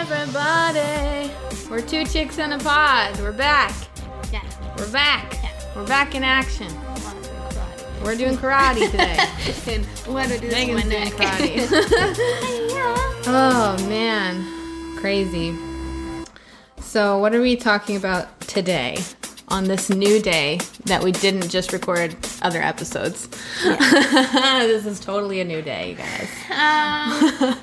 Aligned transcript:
everybody. 0.00 1.30
We're 1.68 1.82
two 1.82 2.06
chicks 2.06 2.38
and 2.38 2.54
a 2.54 2.58
pod. 2.58 3.20
We're 3.20 3.32
back. 3.32 3.74
Yeah. 4.32 4.40
We're 4.78 4.90
back. 4.90 5.34
Yeah. 5.34 5.50
We're 5.76 5.86
back 5.86 6.14
in 6.14 6.24
action. 6.24 6.72
We're 8.02 8.16
doing 8.16 8.38
karate 8.38 8.90
today. 8.90 9.18
and 9.74 9.84
what 10.06 10.28
do 10.28 10.38
this 10.38 10.52
Megan's 10.52 10.84
doing 10.84 10.88
neck? 10.88 11.12
karate. 11.12 11.68
oh 13.26 13.76
man, 13.90 14.96
crazy. 14.96 15.54
So, 16.80 17.18
what 17.18 17.34
are 17.34 17.42
we 17.42 17.54
talking 17.56 17.96
about 17.96 18.40
today 18.40 18.96
on 19.48 19.64
this 19.64 19.90
new 19.90 20.18
day 20.22 20.60
that 20.86 21.02
we 21.04 21.12
didn't 21.12 21.50
just 21.50 21.74
record 21.74 22.16
other 22.40 22.62
episodes? 22.62 23.28
this 23.62 24.86
is 24.86 24.98
totally 24.98 25.42
a 25.42 25.44
new 25.44 25.60
day, 25.60 25.90
you 25.90 25.96
guys. 25.96 27.50
um, 27.52 27.56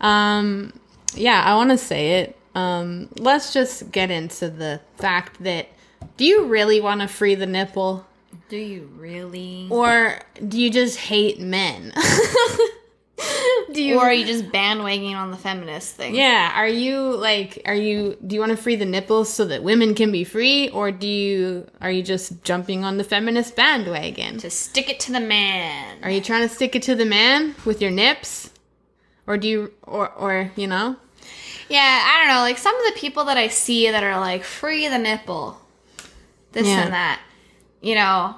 Um, 0.00 0.72
yeah, 1.18 1.42
I 1.44 1.54
want 1.56 1.70
to 1.70 1.78
say 1.78 2.20
it. 2.20 2.36
Um, 2.54 3.08
let's 3.18 3.52
just 3.52 3.90
get 3.92 4.10
into 4.10 4.48
the 4.48 4.80
fact 4.96 5.42
that 5.44 5.68
do 6.16 6.24
you 6.24 6.46
really 6.46 6.80
want 6.80 7.00
to 7.00 7.08
free 7.08 7.34
the 7.34 7.46
nipple? 7.46 8.06
do 8.48 8.56
you 8.56 8.90
really? 8.96 9.68
Or 9.70 10.20
do 10.46 10.60
you 10.60 10.70
just 10.70 10.98
hate 10.98 11.40
men? 11.40 11.92
do 13.72 13.82
you 13.82 13.98
Or 13.98 14.06
are 14.06 14.12
you 14.12 14.24
just 14.24 14.46
bandwagoning 14.46 15.14
on 15.14 15.30
the 15.30 15.36
feminist 15.36 15.96
thing? 15.96 16.14
Yeah, 16.14 16.52
are 16.54 16.68
you 16.68 17.16
like 17.16 17.62
are 17.66 17.74
you 17.74 18.16
do 18.26 18.34
you 18.34 18.40
want 18.40 18.50
to 18.50 18.56
free 18.56 18.76
the 18.76 18.86
nipples 18.86 19.32
so 19.32 19.44
that 19.46 19.62
women 19.62 19.94
can 19.94 20.10
be 20.10 20.24
free 20.24 20.68
or 20.70 20.90
do 20.90 21.06
you 21.06 21.68
are 21.80 21.90
you 21.90 22.02
just 22.02 22.42
jumping 22.42 22.84
on 22.84 22.96
the 22.96 23.04
feminist 23.04 23.56
bandwagon? 23.56 24.38
To 24.38 24.50
stick 24.50 24.88
it 24.88 25.00
to 25.00 25.12
the 25.12 25.20
man. 25.20 26.02
Are 26.02 26.10
you 26.10 26.20
trying 26.20 26.48
to 26.48 26.54
stick 26.54 26.74
it 26.74 26.82
to 26.82 26.94
the 26.94 27.06
man 27.06 27.54
with 27.64 27.82
your 27.82 27.90
nips? 27.90 28.50
Or 29.26 29.36
do 29.36 29.48
you 29.48 29.72
or 29.82 30.10
or 30.10 30.52
you 30.56 30.66
know? 30.66 30.96
Yeah, 31.68 31.80
I 32.06 32.18
don't 32.24 32.34
know. 32.34 32.40
Like 32.42 32.58
some 32.58 32.74
of 32.74 32.94
the 32.94 32.98
people 33.00 33.24
that 33.26 33.36
I 33.36 33.48
see 33.48 33.90
that 33.90 34.02
are 34.02 34.18
like 34.20 34.44
free 34.44 34.88
the 34.88 34.98
nipple, 34.98 35.60
this 36.52 36.66
Yeah. 36.66 36.82
and 36.84 36.92
that. 36.92 37.20
You 37.80 37.94
know, 37.94 38.36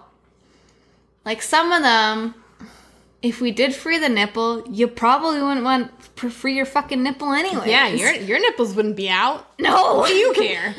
like 1.24 1.40
some 1.42 1.72
of 1.72 1.82
them, 1.82 2.34
if 3.22 3.40
we 3.40 3.50
did 3.52 3.74
free 3.74 3.98
the 3.98 4.08
nipple, 4.08 4.64
you 4.68 4.86
probably 4.88 5.40
wouldn't 5.42 5.64
want 5.64 5.90
to 6.16 6.28
free 6.30 6.54
your 6.56 6.66
fucking 6.66 7.02
nipple 7.02 7.32
anyway. 7.32 7.70
Yeah, 7.70 7.88
your 7.88 8.12
your 8.14 8.38
nipples 8.40 8.74
wouldn't 8.74 8.96
be 8.96 9.08
out. 9.08 9.46
no. 9.58 9.94
What 9.96 10.08
do 10.08 10.14
you 10.14 10.32
care? 10.34 10.74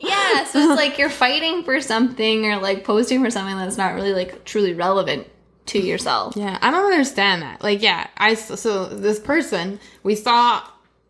yeah, 0.00 0.44
so 0.44 0.58
it's 0.60 0.76
like 0.80 0.98
you're 0.98 1.10
fighting 1.10 1.62
for 1.64 1.80
something 1.80 2.46
or 2.46 2.58
like 2.58 2.84
posting 2.84 3.22
for 3.22 3.30
something 3.30 3.56
that's 3.56 3.76
not 3.76 3.94
really 3.94 4.12
like 4.12 4.44
truly 4.44 4.72
relevant 4.74 5.26
to 5.66 5.78
yourself. 5.78 6.34
Yeah, 6.36 6.58
I 6.62 6.70
don't 6.70 6.90
understand 6.90 7.42
that. 7.42 7.62
Like, 7.62 7.82
yeah, 7.82 8.06
I 8.16 8.34
so 8.34 8.86
this 8.86 9.18
person 9.20 9.80
we 10.02 10.14
saw. 10.14 10.62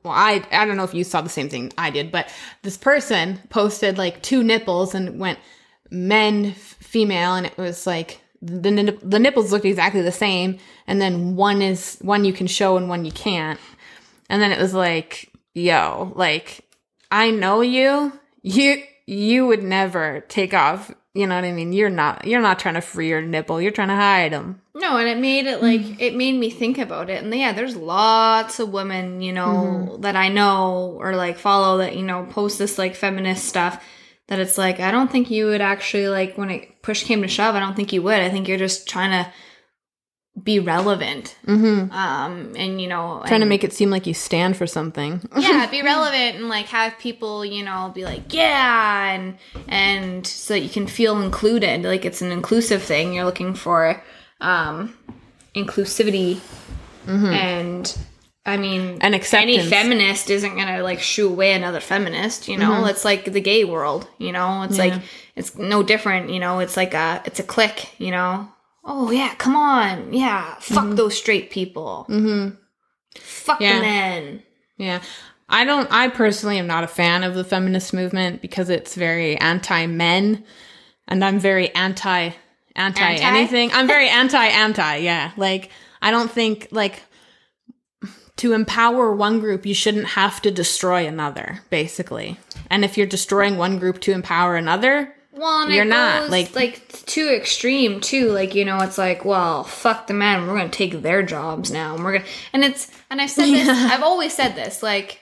Well, 0.04 0.14
I 0.14 0.42
I 0.50 0.64
don't 0.64 0.76
know 0.76 0.84
if 0.84 0.94
you 0.94 1.04
saw 1.04 1.20
the 1.20 1.28
same 1.28 1.48
thing 1.48 1.72
I 1.76 1.90
did, 1.90 2.10
but 2.12 2.32
this 2.62 2.76
person 2.76 3.40
posted 3.50 3.98
like 3.98 4.22
two 4.22 4.42
nipples 4.42 4.94
and 4.94 5.18
went 5.18 5.38
men, 5.90 6.52
female, 6.52 7.34
and 7.34 7.46
it 7.46 7.56
was 7.56 7.86
like 7.86 8.20
the 8.40 8.96
the 9.02 9.18
nipples 9.18 9.52
looked 9.52 9.64
exactly 9.64 10.02
the 10.02 10.12
same, 10.12 10.58
and 10.86 11.00
then 11.00 11.36
one 11.36 11.62
is 11.62 11.98
one 12.00 12.24
you 12.24 12.32
can 12.32 12.46
show 12.46 12.76
and 12.76 12.88
one 12.88 13.04
you 13.04 13.12
can't, 13.12 13.58
and 14.30 14.40
then 14.40 14.52
it 14.52 14.60
was 14.60 14.74
like, 14.74 15.32
yo, 15.54 16.12
like 16.14 16.64
I 17.10 17.30
know 17.30 17.60
you, 17.60 18.12
you 18.42 18.82
you 19.06 19.46
would 19.46 19.62
never 19.62 20.20
take 20.28 20.54
off. 20.54 20.92
You 21.18 21.26
know 21.26 21.34
what 21.34 21.42
I 21.42 21.50
mean? 21.50 21.72
You're 21.72 21.90
not 21.90 22.28
you're 22.28 22.40
not 22.40 22.60
trying 22.60 22.76
to 22.76 22.80
free 22.80 23.08
your 23.08 23.20
nipple. 23.20 23.60
You're 23.60 23.72
trying 23.72 23.88
to 23.88 23.96
hide 23.96 24.32
them. 24.32 24.62
No, 24.76 24.98
and 24.98 25.08
it 25.08 25.18
made 25.18 25.46
it 25.46 25.60
like 25.60 26.00
it 26.00 26.14
made 26.14 26.38
me 26.38 26.48
think 26.48 26.78
about 26.78 27.10
it. 27.10 27.24
And 27.24 27.34
yeah, 27.34 27.52
there's 27.52 27.74
lots 27.74 28.60
of 28.60 28.72
women, 28.72 29.20
you 29.20 29.32
know, 29.32 29.48
mm-hmm. 29.48 30.02
that 30.02 30.14
I 30.14 30.28
know 30.28 30.96
or 31.00 31.16
like 31.16 31.36
follow 31.36 31.78
that, 31.78 31.96
you 31.96 32.04
know, 32.04 32.24
post 32.30 32.60
this 32.60 32.78
like 32.78 32.94
feminist 32.94 33.46
stuff 33.46 33.84
that 34.28 34.38
it's 34.38 34.56
like 34.56 34.78
I 34.78 34.92
don't 34.92 35.10
think 35.10 35.28
you 35.28 35.46
would 35.46 35.60
actually 35.60 36.06
like 36.06 36.38
when 36.38 36.50
it 36.50 36.82
push 36.82 37.02
came 37.02 37.22
to 37.22 37.28
shove, 37.28 37.56
I 37.56 37.60
don't 37.60 37.74
think 37.74 37.92
you 37.92 38.00
would. 38.02 38.20
I 38.20 38.30
think 38.30 38.46
you're 38.46 38.56
just 38.56 38.86
trying 38.86 39.10
to 39.10 39.28
be 40.44 40.58
relevant. 40.60 41.36
Mm-hmm. 41.46 41.92
Um 41.92 42.54
and 42.56 42.80
you 42.80 42.88
know, 42.88 43.22
trying 43.26 43.40
to 43.40 43.46
make 43.46 43.64
it 43.64 43.72
seem 43.72 43.90
like 43.90 44.06
you 44.06 44.14
stand 44.14 44.56
for 44.56 44.66
something. 44.66 45.28
yeah, 45.38 45.66
be 45.70 45.82
relevant 45.94 46.36
and 46.36 46.48
like 46.48 46.66
have 46.66 46.98
people, 46.98 47.44
you 47.44 47.64
know, 47.64 47.90
be 47.94 48.04
like, 48.04 48.32
yeah, 48.32 49.12
and 49.12 49.38
and 49.68 50.26
so 50.26 50.54
that 50.54 50.60
you 50.60 50.68
can 50.68 50.86
feel 50.86 51.20
included. 51.20 51.82
Like 51.82 52.04
it's 52.04 52.22
an 52.22 52.32
inclusive 52.32 52.82
thing. 52.82 53.12
You're 53.14 53.24
looking 53.24 53.54
for 53.54 54.02
um 54.40 54.94
inclusivity 55.54 56.40
and 57.06 57.98
I 58.44 58.56
mean 58.56 58.98
And 59.00 59.14
acceptance. 59.14 59.58
Any 59.58 59.68
feminist 59.68 60.30
isn't 60.30 60.56
gonna 60.56 60.82
like 60.82 61.00
shoo 61.00 61.28
away 61.28 61.52
another 61.52 61.80
feminist, 61.80 62.48
you 62.48 62.56
know. 62.56 62.86
It's 62.86 63.04
like 63.04 63.24
the 63.32 63.40
gay 63.40 63.64
world, 63.64 64.08
you 64.18 64.32
know. 64.32 64.62
It's 64.62 64.78
like 64.78 64.94
it's 65.36 65.56
no 65.56 65.82
different, 65.82 66.30
you 66.30 66.40
know. 66.40 66.60
It's 66.60 66.76
like 66.76 66.94
a 66.94 67.22
it's 67.26 67.40
a 67.40 67.42
clique, 67.42 67.94
you 67.98 68.10
know. 68.10 68.48
Oh 68.84 69.10
yeah, 69.10 69.34
come 69.34 69.56
on, 69.56 70.12
yeah, 70.12 70.54
fuck 70.60 70.96
those 70.96 71.16
straight 71.16 71.50
people. 71.50 72.06
Mm-hmm. 72.08 72.56
Fuck 73.16 73.60
Yeah. 73.60 73.76
the 73.76 73.82
men. 73.82 74.42
Yeah. 74.76 75.02
I 75.48 75.64
don't 75.64 75.90
I 75.90 76.08
personally 76.08 76.58
am 76.58 76.66
not 76.66 76.84
a 76.84 76.88
fan 76.88 77.22
of 77.24 77.34
the 77.34 77.44
feminist 77.44 77.92
movement 77.94 78.42
because 78.42 78.68
it's 78.70 78.94
very 78.94 79.36
anti 79.38 79.86
men 79.86 80.44
and 81.06 81.24
I'm 81.24 81.38
very 81.38 81.74
anti 81.74 82.30
anti 82.76 83.02
Anti? 83.02 83.22
anything. 83.24 83.72
I'm 83.72 83.86
very 83.86 84.08
anti 84.08 84.46
anti, 84.46 84.96
yeah. 84.96 85.32
Like 85.36 85.70
I 86.02 86.10
don't 86.10 86.30
think 86.30 86.68
like 86.70 87.02
to 88.36 88.52
empower 88.52 89.12
one 89.16 89.40
group 89.40 89.66
you 89.66 89.74
shouldn't 89.74 90.06
have 90.08 90.40
to 90.42 90.50
destroy 90.50 91.06
another, 91.06 91.60
basically. 91.70 92.38
And 92.70 92.84
if 92.84 92.96
you're 92.96 93.06
destroying 93.06 93.56
one 93.56 93.78
group 93.80 94.00
to 94.02 94.12
empower 94.12 94.54
another, 94.54 95.12
Well, 95.38 95.62
and 95.62 95.72
You're 95.72 95.84
not, 95.84 96.30
like- 96.30 96.54
like 96.56 96.88
too 97.06 97.28
extreme 97.28 98.00
too. 98.00 98.30
Like 98.32 98.54
you 98.54 98.64
know, 98.64 98.78
it's 98.80 98.98
like, 98.98 99.24
well, 99.24 99.64
fuck 99.64 100.06
the 100.08 100.14
men. 100.14 100.46
We're 100.46 100.56
gonna 100.56 100.68
take 100.68 101.00
their 101.02 101.22
jobs 101.22 101.70
now, 101.70 101.94
and 101.94 102.04
we're 102.04 102.18
gonna. 102.18 102.24
And 102.52 102.64
it's 102.64 102.90
and 103.10 103.20
I've 103.20 103.30
said 103.30 103.46
this. 103.46 103.68
I've 103.68 104.02
always 104.02 104.34
said 104.34 104.54
this. 104.56 104.82
Like, 104.82 105.20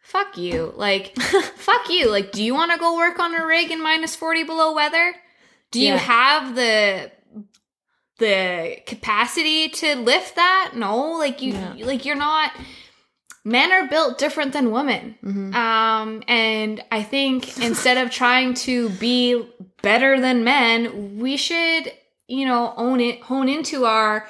fuck 0.00 0.38
you. 0.38 0.72
Like, 0.76 1.16
fuck 1.56 1.88
you. 1.90 2.08
Like, 2.10 2.32
do 2.32 2.42
you 2.42 2.54
want 2.54 2.72
to 2.72 2.78
go 2.78 2.96
work 2.96 3.18
on 3.18 3.34
a 3.34 3.44
rig 3.46 3.70
in 3.70 3.82
minus 3.82 4.14
forty 4.14 4.44
below 4.44 4.72
weather? 4.74 5.14
Do 5.72 5.80
you 5.80 5.96
have 5.96 6.54
the 6.54 7.10
the 8.18 8.78
capacity 8.86 9.68
to 9.68 9.96
lift 9.96 10.36
that? 10.36 10.72
No. 10.74 11.12
Like 11.18 11.42
you. 11.42 11.52
Yeah. 11.52 11.74
Like 11.84 12.04
you're 12.04 12.16
not. 12.16 12.52
Men 13.46 13.70
are 13.70 13.86
built 13.86 14.18
different 14.18 14.52
than 14.52 14.72
women. 14.72 15.14
Um, 15.54 16.24
and 16.26 16.82
I 16.90 17.04
think 17.04 17.58
instead 17.62 17.96
of 17.96 18.10
trying 18.10 18.54
to 18.54 18.88
be 18.90 19.48
better 19.82 20.20
than 20.20 20.42
men, 20.42 21.20
we 21.20 21.36
should, 21.36 21.92
you 22.26 22.44
know, 22.44 22.74
own 22.76 22.98
it, 23.00 23.22
hone 23.22 23.48
into 23.48 23.84
our 23.84 24.26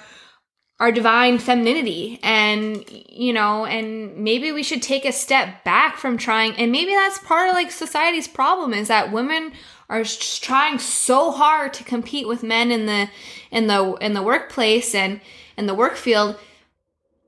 our 0.78 0.92
divine 0.92 1.38
femininity 1.38 2.20
and 2.22 2.84
you 3.08 3.32
know 3.32 3.64
and 3.64 4.14
maybe 4.18 4.52
we 4.52 4.62
should 4.62 4.82
take 4.82 5.06
a 5.06 5.12
step 5.12 5.64
back 5.64 5.96
from 5.96 6.18
trying 6.18 6.52
and 6.56 6.70
maybe 6.70 6.92
that's 6.92 7.18
part 7.20 7.48
of 7.48 7.54
like 7.54 7.70
society's 7.70 8.28
problem 8.28 8.74
is 8.74 8.88
that 8.88 9.10
women 9.10 9.52
are 9.88 10.02
just 10.02 10.44
trying 10.44 10.78
so 10.78 11.30
hard 11.30 11.72
to 11.72 11.82
compete 11.82 12.28
with 12.28 12.42
men 12.42 12.70
in 12.70 12.84
the 12.84 13.08
in 13.50 13.68
the 13.68 13.94
in 14.02 14.12
the 14.12 14.22
workplace 14.22 14.94
and 14.94 15.18
in 15.56 15.64
the 15.64 15.74
work 15.74 15.96
field 15.96 16.38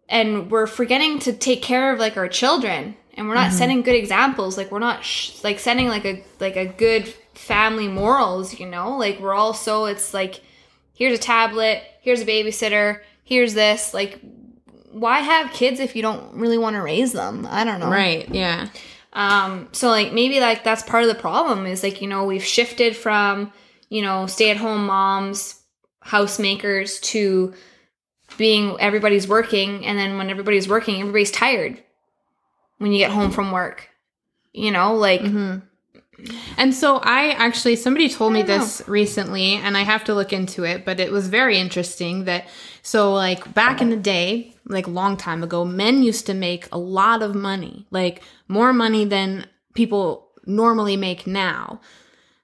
and 0.09 0.51
we're 0.51 0.67
forgetting 0.67 1.19
to 1.21 1.33
take 1.33 1.63
care 1.63 1.93
of 1.93 1.99
like 1.99 2.17
our 2.17 2.29
children. 2.29 2.97
And 3.15 3.29
we're 3.29 3.35
not 3.35 3.53
setting 3.53 3.83
good 3.83 3.97
examples. 3.97 4.57
Like 4.57 4.71
we're 4.71 4.79
not 4.79 5.05
sh- 5.05 5.43
like 5.43 5.59
setting 5.59 5.89
like 5.89 6.05
a 6.05 6.25
like 6.39 6.57
a 6.57 6.67
good 6.67 7.09
family 7.35 7.89
morals 7.89 8.59
you 8.61 8.67
know? 8.67 8.97
Like 8.97 9.19
we're 9.19 9.35
all 9.35 9.55
so 9.55 9.87
it's 9.87 10.15
like 10.15 10.41
here's 10.95 11.19
a 11.19 11.21
tablet 11.21 11.83
here's 12.01 12.21
a 12.21 12.27
babysitter 12.27 13.01
here's 13.25 13.55
this. 13.55 13.93
Like 13.93 14.21
why 14.91 15.21
have 15.21 15.53
kids 15.53 15.81
if 15.81 15.95
you 15.95 16.03
don't 16.03 16.35
really 16.35 16.59
want 16.59 16.77
to 16.77 16.83
raise 16.83 17.13
them? 17.13 17.47
I 17.51 17.65
don't 17.65 17.81
know. 17.81 17.91
Right, 17.91 18.29
yeah. 18.31 18.69
um, 19.13 19.69
so 19.73 19.89
like 19.89 20.13
maybe 20.13 20.41
like 20.41 20.65
that's 20.65 20.83
part 20.83 21.03
of 21.03 21.09
the 21.09 21.15
problem 21.15 21.67
is 21.67 21.83
like, 21.83 22.01
you 22.01 22.09
know, 22.09 22.25
we've 22.25 22.45
shifted 22.45 22.97
from, 22.97 23.53
you 23.91 24.03
know, 24.03 24.27
stay 24.27 24.51
at 24.51 24.57
home 24.57 24.87
moms, 24.87 25.61
housemakers 26.05 27.01
to 27.03 27.55
being 28.37 28.77
everybody's 28.81 29.27
working 29.27 29.87
and 29.87 29.99
then 29.99 30.19
when 30.19 30.31
everybody's 30.31 30.69
working, 30.69 31.01
everybody's 31.01 31.31
tired 31.31 31.83
when 32.79 32.93
you 32.93 32.99
get 32.99 33.11
home 33.11 33.31
from 33.31 33.53
work. 33.53 33.89
You 34.53 34.71
know, 34.71 34.95
like 34.95 35.21
mm-hmm. 35.21 35.59
And 36.57 36.75
so 36.75 36.97
I 36.97 37.31
actually 37.31 37.77
somebody 37.77 38.09
told 38.09 38.33
me 38.33 38.43
this 38.43 38.83
recently 38.89 39.55
and 39.55 39.77
I 39.77 39.83
have 39.83 40.05
to 40.05 40.15
look 40.15 40.33
into 40.33 40.65
it, 40.65 40.85
but 40.85 40.99
it 40.99 41.13
was 41.13 41.29
very 41.29 41.59
interesting 41.59 42.25
that 42.25 42.49
so 42.83 43.15
like 43.15 43.55
back 43.55 43.81
in 43.81 43.91
the 43.91 43.97
day, 43.97 44.55
like 44.65 44.89
long 44.89 45.17
time 45.17 45.43
ago, 45.43 45.65
men 45.65 46.03
used 46.03 46.27
to 46.27 46.35
make 46.35 46.69
a 46.73 46.79
lot 46.79 47.23
of 47.23 47.35
money, 47.35 47.87
like 47.91 48.23
more 48.49 48.73
money 48.73 49.05
than 49.05 49.47
people 49.75 50.29
normally 50.45 50.97
make 50.97 51.27
now. 51.27 51.81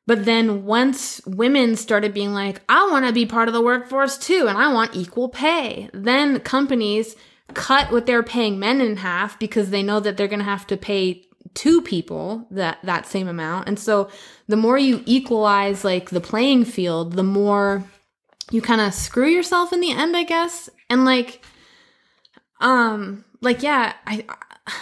But 0.06 0.24
then 0.24 0.64
once 0.64 1.20
women 1.26 1.76
started 1.76 2.12
being 2.12 2.34
like, 2.34 2.60
I 2.68 2.88
want 2.90 3.06
to 3.06 3.12
be 3.12 3.24
part 3.24 3.48
of 3.48 3.54
the 3.54 3.62
workforce 3.62 4.18
too 4.18 4.46
and 4.48 4.58
I 4.58 4.72
want 4.72 4.94
equal 4.94 5.28
pay, 5.28 5.88
then 5.94 6.40
companies 6.40 7.16
cut 7.54 7.90
what 7.90 8.06
they're 8.06 8.22
paying 8.22 8.58
men 8.58 8.80
in 8.80 8.98
half 8.98 9.38
because 9.38 9.70
they 9.70 9.82
know 9.82 10.00
that 10.00 10.16
they're 10.16 10.28
going 10.28 10.40
to 10.40 10.44
have 10.44 10.66
to 10.68 10.76
pay 10.76 11.24
two 11.54 11.80
people 11.80 12.46
that 12.50 12.78
that 12.82 13.06
same 13.06 13.28
amount. 13.28 13.68
And 13.68 13.78
so 13.78 14.10
the 14.48 14.56
more 14.56 14.76
you 14.76 15.02
equalize 15.06 15.84
like 15.84 16.10
the 16.10 16.20
playing 16.20 16.64
field, 16.64 17.14
the 17.14 17.22
more 17.22 17.84
you 18.50 18.60
kind 18.60 18.80
of 18.80 18.92
screw 18.92 19.28
yourself 19.28 19.72
in 19.72 19.80
the 19.80 19.92
end, 19.92 20.16
I 20.16 20.24
guess. 20.24 20.68
And 20.90 21.04
like 21.04 21.44
um 22.60 23.24
like 23.40 23.62
yeah, 23.62 23.94
I, 24.06 24.24
I 24.28 24.72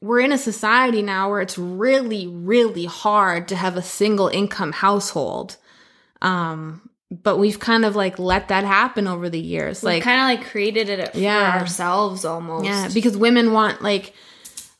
we're 0.00 0.20
in 0.20 0.32
a 0.32 0.38
society 0.38 1.02
now 1.02 1.30
where 1.30 1.40
it's 1.40 1.58
really 1.58 2.26
really 2.26 2.84
hard 2.84 3.48
to 3.48 3.56
have 3.56 3.76
a 3.76 3.82
single 3.82 4.28
income 4.28 4.72
household. 4.72 5.56
Um 6.22 6.90
but 7.10 7.38
we've 7.38 7.60
kind 7.60 7.84
of 7.84 7.94
like 7.94 8.18
let 8.18 8.48
that 8.48 8.64
happen 8.64 9.06
over 9.06 9.30
the 9.30 9.40
years. 9.40 9.82
We 9.82 9.90
like 9.90 10.02
kind 10.02 10.20
of 10.20 10.40
like 10.40 10.50
created 10.50 10.88
it 10.88 11.12
for 11.12 11.20
ourselves 11.20 12.24
almost. 12.24 12.64
yeah, 12.64 12.88
because 12.92 13.16
women 13.16 13.52
want 13.52 13.82
like 13.82 14.12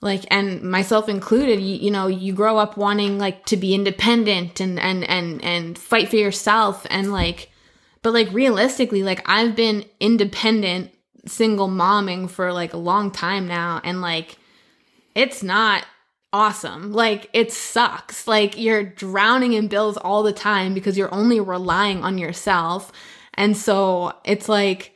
like 0.01 0.25
and 0.31 0.63
myself 0.63 1.09
included, 1.09 1.61
you, 1.61 1.77
you 1.77 1.91
know, 1.91 2.07
you 2.07 2.33
grow 2.33 2.59
up 2.59 2.77
wanting 2.77 3.19
like 3.19 3.47
to 3.47 3.57
be 3.57 3.75
independent 3.75 4.61
and 4.61 4.79
and 4.79 5.05
and 5.05 5.43
and 5.45 5.79
fight 5.79 6.09
for 6.09 6.17
yourself 6.17 6.87
and 6.91 7.13
like 7.13 7.51
but 8.03 8.13
like 8.13 8.33
realistically, 8.33 9.03
like 9.03 9.23
I've 9.29 9.57
been 9.57 9.85
independent 9.99 10.93
single 11.27 11.69
momming 11.69 12.31
for 12.31 12.53
like 12.53 12.73
a 12.73 12.77
long 12.77 13.11
time 13.11 13.49
now 13.49 13.81
and 13.83 14.01
like 14.01 14.37
it's 15.17 15.43
not 15.43 15.85
awesome. 16.33 16.93
Like 16.93 17.29
it 17.33 17.51
sucks. 17.51 18.29
Like 18.29 18.59
you're 18.59 18.85
drowning 18.85 19.55
in 19.55 19.67
bills 19.67 19.97
all 19.97 20.23
the 20.23 20.33
time 20.33 20.75
because 20.75 20.97
you're 20.97 21.13
only 21.13 21.41
relying 21.41 22.05
on 22.05 22.19
yourself. 22.19 22.93
And 23.35 23.57
so 23.57 24.13
it's 24.25 24.49
like 24.49 24.93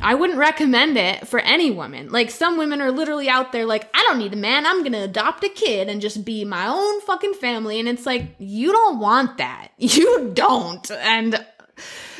I 0.00 0.14
wouldn't 0.14 0.38
recommend 0.38 0.96
it 0.96 1.26
for 1.26 1.40
any 1.40 1.72
woman. 1.72 2.10
Like 2.10 2.30
some 2.30 2.56
women 2.56 2.80
are 2.80 2.92
literally 2.92 3.28
out 3.28 3.50
there 3.50 3.66
like 3.66 3.90
I 3.92 4.02
don't 4.04 4.18
need 4.18 4.32
a 4.32 4.36
man. 4.36 4.64
I'm 4.64 4.80
going 4.80 4.92
to 4.92 5.02
adopt 5.02 5.42
a 5.42 5.48
kid 5.48 5.88
and 5.88 6.00
just 6.00 6.24
be 6.24 6.44
my 6.44 6.68
own 6.68 7.00
fucking 7.00 7.34
family 7.34 7.80
and 7.80 7.88
it's 7.88 8.06
like 8.06 8.36
you 8.38 8.70
don't 8.70 9.00
want 9.00 9.38
that. 9.38 9.68
You 9.78 10.30
don't. 10.32 10.88
And 10.92 11.44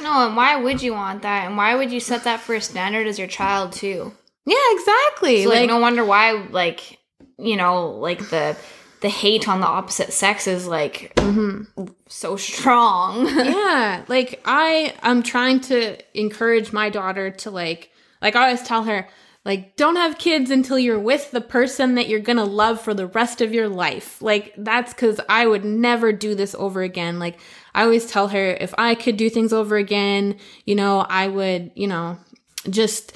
No, 0.02 0.26
and 0.26 0.36
why 0.36 0.56
would 0.56 0.82
you 0.82 0.92
want 0.92 1.22
that? 1.22 1.46
And 1.46 1.56
why 1.56 1.76
would 1.76 1.92
you 1.92 2.00
set 2.00 2.24
that 2.24 2.40
for 2.40 2.56
a 2.56 2.60
standard 2.60 3.06
as 3.06 3.18
your 3.18 3.28
child 3.28 3.72
too? 3.72 4.12
yeah, 4.44 4.56
exactly. 4.72 5.44
So, 5.44 5.50
like, 5.50 5.60
like 5.60 5.68
no 5.68 5.78
wonder 5.78 6.04
why 6.04 6.32
like 6.50 6.97
you 7.38 7.56
know 7.56 7.90
like 7.90 8.30
the 8.30 8.56
the 9.00 9.08
hate 9.08 9.48
on 9.48 9.60
the 9.60 9.66
opposite 9.66 10.12
sex 10.12 10.46
is 10.46 10.66
like 10.66 11.12
so 12.08 12.36
strong. 12.36 13.26
yeah 13.28 14.04
like 14.08 14.40
i 14.44 14.94
i'm 15.02 15.22
trying 15.22 15.60
to 15.60 15.96
encourage 16.18 16.72
my 16.72 16.90
daughter 16.90 17.30
to 17.30 17.50
like 17.50 17.90
like 18.20 18.34
i 18.34 18.44
always 18.44 18.62
tell 18.62 18.84
her 18.84 19.08
like 19.44 19.76
don't 19.76 19.96
have 19.96 20.18
kids 20.18 20.50
until 20.50 20.78
you're 20.78 20.98
with 20.98 21.30
the 21.30 21.40
person 21.40 21.94
that 21.94 22.08
you're 22.08 22.20
gonna 22.20 22.44
love 22.44 22.80
for 22.80 22.92
the 22.92 23.06
rest 23.06 23.40
of 23.40 23.54
your 23.54 23.68
life 23.68 24.20
like 24.20 24.52
that's 24.58 24.92
because 24.92 25.20
i 25.28 25.46
would 25.46 25.64
never 25.64 26.12
do 26.12 26.34
this 26.34 26.54
over 26.56 26.82
again 26.82 27.18
like 27.18 27.38
i 27.74 27.82
always 27.82 28.06
tell 28.06 28.28
her 28.28 28.50
if 28.60 28.74
i 28.78 28.94
could 28.94 29.16
do 29.16 29.30
things 29.30 29.52
over 29.52 29.76
again 29.76 30.36
you 30.64 30.74
know 30.74 31.06
i 31.08 31.28
would 31.28 31.70
you 31.74 31.86
know 31.86 32.18
just 32.68 33.12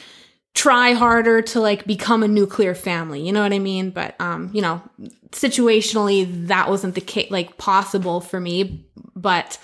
try 0.54 0.92
harder 0.92 1.40
to 1.40 1.60
like 1.60 1.86
become 1.86 2.22
a 2.22 2.28
nuclear 2.28 2.74
family 2.74 3.20
you 3.20 3.32
know 3.32 3.42
what 3.42 3.52
i 3.52 3.58
mean? 3.58 3.90
But 3.90 4.14
um 4.20 4.50
you 4.52 4.60
know 4.60 4.82
situationally 5.30 6.46
that 6.48 6.68
wasn't 6.68 6.94
the 6.94 7.00
case 7.00 7.30
like 7.30 7.56
possible 7.56 8.20
for 8.20 8.38
me. 8.38 8.86
But 9.16 9.58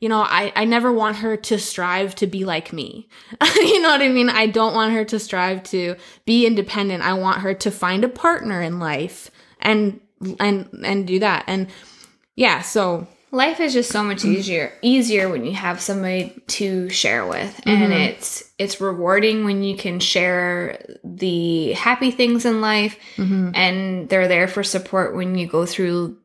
you 0.00 0.08
know 0.08 0.20
i 0.20 0.52
i 0.54 0.64
never 0.64 0.92
want 0.92 1.16
her 1.16 1.36
to 1.36 1.58
strive 1.58 2.14
to 2.16 2.26
be 2.26 2.44
like 2.44 2.72
me. 2.72 3.08
You 3.56 3.80
know 3.80 3.88
what 3.90 4.02
i 4.02 4.08
mean? 4.08 4.28
I 4.28 4.46
don't 4.46 4.74
want 4.74 4.92
her 4.92 5.04
to 5.06 5.18
strive 5.18 5.62
to 5.64 5.96
be 6.26 6.46
independent. 6.46 7.02
I 7.02 7.14
want 7.14 7.40
her 7.40 7.54
to 7.54 7.70
find 7.70 8.04
a 8.04 8.08
partner 8.08 8.60
in 8.60 8.78
life 8.78 9.30
and 9.60 10.00
and 10.38 10.68
and 10.84 11.06
do 11.06 11.18
that. 11.20 11.44
And 11.46 11.68
yeah 12.36 12.60
so 12.60 13.06
Life 13.34 13.58
is 13.58 13.72
just 13.72 13.90
so 13.90 14.04
much 14.04 14.24
easier 14.24 14.72
easier 14.80 15.28
when 15.28 15.44
you 15.44 15.52
have 15.54 15.80
somebody 15.80 16.40
to 16.46 16.88
share 16.88 17.26
with. 17.26 17.60
And 17.66 17.92
it's 17.92 18.44
it's 18.58 18.80
rewarding 18.80 19.44
when 19.44 19.62
you 19.64 19.76
can 19.76 19.98
share 19.98 20.78
the 21.02 21.72
happy 21.72 22.10
things 22.12 22.44
in 22.44 22.60
life 22.60 22.96
and 23.54 24.08
they're 24.08 24.28
there 24.28 24.46
for 24.46 24.62
support 24.62 25.16
when 25.16 25.36
you 25.36 25.46
go 25.48 25.66
through 25.66 26.16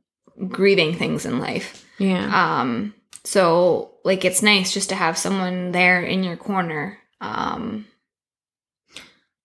grieving 0.47 0.93
things 0.95 1.25
in 1.25 1.39
life. 1.39 1.83
yeah 1.97 2.61
Um 2.61 2.93
so 3.25 3.91
like 4.05 4.23
it's 4.23 4.41
nice 4.41 4.71
just 4.73 4.89
to 4.89 4.95
have 4.95 5.17
someone 5.17 5.71
there 5.71 6.01
in 6.03 6.23
your 6.23 6.37
corner 6.37 6.97
um 7.21 7.85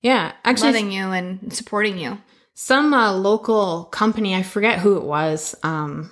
yeah 0.03 0.33
actually 0.45 0.69
loving 0.69 0.93
you 0.93 1.07
and 1.11 1.53
supporting 1.53 1.99
you. 1.99 2.19
some 2.55 2.95
uh, 2.95 3.13
local 3.13 3.85
company 3.87 4.35
i 4.37 4.43
forget 4.45 4.79
who 4.79 4.97
it 4.97 5.03
was 5.03 5.57
um 5.65 6.11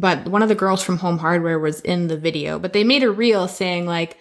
but 0.00 0.28
one 0.28 0.42
of 0.42 0.48
the 0.48 0.54
girls 0.54 0.82
from 0.82 0.98
home 0.98 1.18
hardware 1.18 1.58
was 1.58 1.80
in 1.80 2.08
the 2.08 2.16
video 2.16 2.58
but 2.58 2.72
they 2.72 2.84
made 2.84 3.02
a 3.02 3.10
reel 3.10 3.48
saying 3.48 3.86
like 3.86 4.16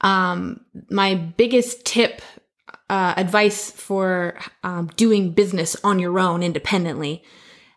um 0.00 0.60
my 0.90 1.14
biggest 1.14 1.84
tip 1.84 2.20
uh, 2.88 3.14
advice 3.16 3.70
for 3.70 4.38
um, 4.62 4.88
doing 4.96 5.32
business 5.32 5.76
on 5.82 5.98
your 5.98 6.18
own 6.18 6.42
independently. 6.42 7.22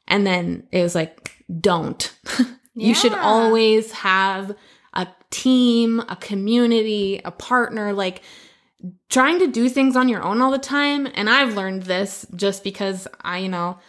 And 0.08 0.26
then 0.26 0.68
it 0.72 0.82
was 0.84 0.96
like 0.96 1.36
don't. 1.60 2.14
You 2.76 2.94
should 2.94 3.14
always 3.14 3.92
have 3.92 4.56
a 4.94 5.06
team 5.32 6.00
a 6.08 6.16
community 6.16 7.20
a 7.26 7.32
partner 7.32 7.92
like 7.92 8.22
trying 9.10 9.38
to 9.40 9.48
do 9.48 9.68
things 9.68 9.98
on 9.98 10.08
your 10.08 10.24
own 10.24 10.42
all 10.42 10.50
the 10.50 10.58
time. 10.60 11.06
And 11.14 11.30
i've 11.30 11.56
learned 11.56 11.84
this 11.84 12.26
just 12.34 12.64
because 12.64 13.06
i 13.22 13.40
you 13.40 13.50
know 13.50 13.80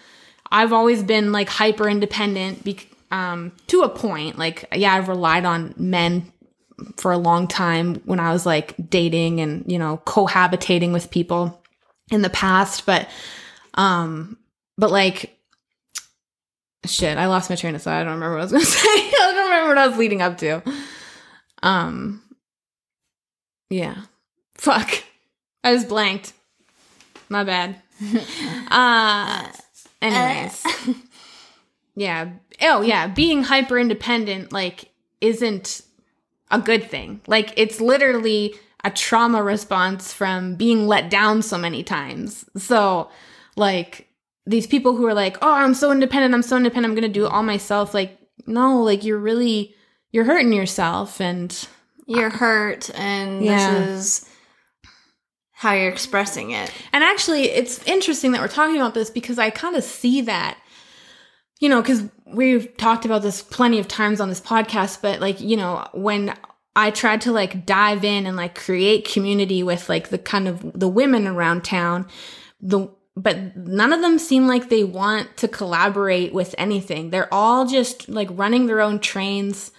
i've 0.50 0.73
always 0.73 1.05
been 1.05 1.31
like 1.31 1.49
hyper 1.49 1.88
independent 1.88 2.64
bec- 2.64 2.88
um, 3.10 3.52
to 3.66 3.82
a 3.82 3.88
point 3.88 4.38
like 4.38 4.64
yeah 4.74 4.94
i've 4.94 5.08
relied 5.08 5.44
on 5.44 5.74
men 5.76 6.32
for 6.96 7.12
a 7.12 7.18
long 7.18 7.46
time 7.46 7.96
when 8.04 8.20
i 8.20 8.32
was 8.32 8.46
like 8.46 8.74
dating 8.88 9.40
and 9.40 9.70
you 9.70 9.78
know 9.78 10.00
cohabitating 10.06 10.92
with 10.92 11.10
people 11.10 11.60
in 12.10 12.22
the 12.22 12.30
past 12.30 12.86
but 12.86 13.08
um 13.74 14.38
but 14.78 14.90
like 14.90 15.36
shit 16.86 17.18
i 17.18 17.26
lost 17.26 17.50
my 17.50 17.56
train 17.56 17.74
of 17.74 17.82
thought. 17.82 18.00
I 18.00 18.04
don't 18.04 18.14
remember 18.14 18.36
what 18.36 18.40
i 18.40 18.44
was 18.44 18.52
gonna 18.52 18.64
say. 18.64 18.88
I 18.88 19.32
don't 19.34 19.50
remember 19.50 19.68
what 19.68 19.78
i 19.78 19.86
was 19.88 19.98
leading 19.98 20.22
up 20.22 20.38
to. 20.38 20.62
Um 21.62 22.22
yeah. 23.68 24.02
Fuck. 24.56 25.04
I 25.62 25.72
was 25.72 25.84
blanked. 25.84 26.32
My 27.28 27.44
bad. 27.44 27.76
Uh 28.70 29.49
anyways 30.00 30.64
yeah. 32.00 32.30
Oh 32.62 32.80
yeah. 32.80 33.07
Being 33.07 33.42
hyper 33.45 33.78
independent 33.78 34.52
like 34.52 34.90
isn't 35.21 35.83
a 36.50 36.59
good 36.59 36.85
thing. 36.90 37.21
Like 37.26 37.52
it's 37.57 37.80
literally 37.80 38.54
a 38.83 38.90
trauma 38.90 39.42
response 39.42 40.12
from 40.12 40.54
being 40.57 40.87
let 40.87 41.11
down 41.11 41.42
so 41.42 41.59
many 41.59 41.83
times. 41.83 42.45
So 42.57 43.11
like 43.57 44.09
these 44.47 44.66
people 44.66 44.97
who 44.97 45.07
are 45.07 45.14
like 45.14 45.37
oh 45.42 45.52
i'm 45.52 45.75
so 45.75 45.92
independent. 45.92 46.33
I'm 46.35 46.42
so 46.42 46.57
independent. 46.57 46.90
I'm 46.90 46.95
gonna 46.95 47.12
do 47.12 47.26
it 47.26 47.33
all 47.33 47.42
myself. 47.42 47.92
Like 47.95 48.19
no 48.47 48.83
like 48.83 49.04
you're 49.04 49.19
really 49.30 49.75
you're 50.12 50.25
hurting 50.25 50.52
yourself 50.52 51.21
and 51.21 51.50
You're 52.07 52.30
hurt 52.30 52.90
and 52.99 53.45
Yeah. 53.45 53.75
this 53.78 54.23
is 54.25 54.30
how 55.52 55.75
you're 55.75 55.92
expressing 55.92 56.52
it. 56.52 56.73
And 56.92 57.04
actually, 57.04 57.42
it's 57.50 57.87
interesting 57.87 58.33
that 58.33 58.40
we're 58.40 58.49
talking 58.49 58.76
about 58.76 58.95
this 58.95 59.11
because 59.11 59.38
I 59.38 59.50
kind 59.50 59.76
of 59.76 59.85
see 59.85 60.23
that, 60.23 60.57
you 61.61 61.69
know, 61.69 61.81
because 61.81 62.02
we've 62.26 62.76
talked 62.76 63.05
about 63.05 63.23
this 63.23 63.43
plenty 63.43 63.79
of 63.79 63.87
times 63.87 64.21
on 64.21 64.29
this 64.29 64.40
podcast, 64.40 65.00
but 65.02 65.21
like, 65.21 65.40
you 65.40 65.57
know, 65.57 65.87
when 65.93 66.35
I 66.75 66.90
tried 66.90 67.21
to 67.23 67.33
like 67.33 67.67
dive 67.67 68.05
in 68.05 68.26
and 68.26 68.37
like 68.37 68.55
create 68.55 69.09
community 69.09 69.62
with 69.62 69.88
like 69.88 70.09
the 70.09 70.19
kind 70.19 70.49
of 70.49 70.73
the 70.79 70.88
women 70.88 71.26
around 71.26 71.62
town, 71.64 72.07
the 72.61 72.88
but 73.17 73.57
none 73.57 73.93
of 73.93 74.00
them 74.00 74.19
seem 74.19 74.47
like 74.47 74.69
they 74.69 74.85
want 74.85 75.37
to 75.37 75.49
collaborate 75.49 76.33
with 76.33 76.55
anything. 76.57 77.11
They're 77.11 77.33
all 77.33 77.67
just 77.67 78.09
like 78.09 78.29
running 78.33 78.67
their 78.67 78.81
own 78.81 78.99
trains, 78.99 79.73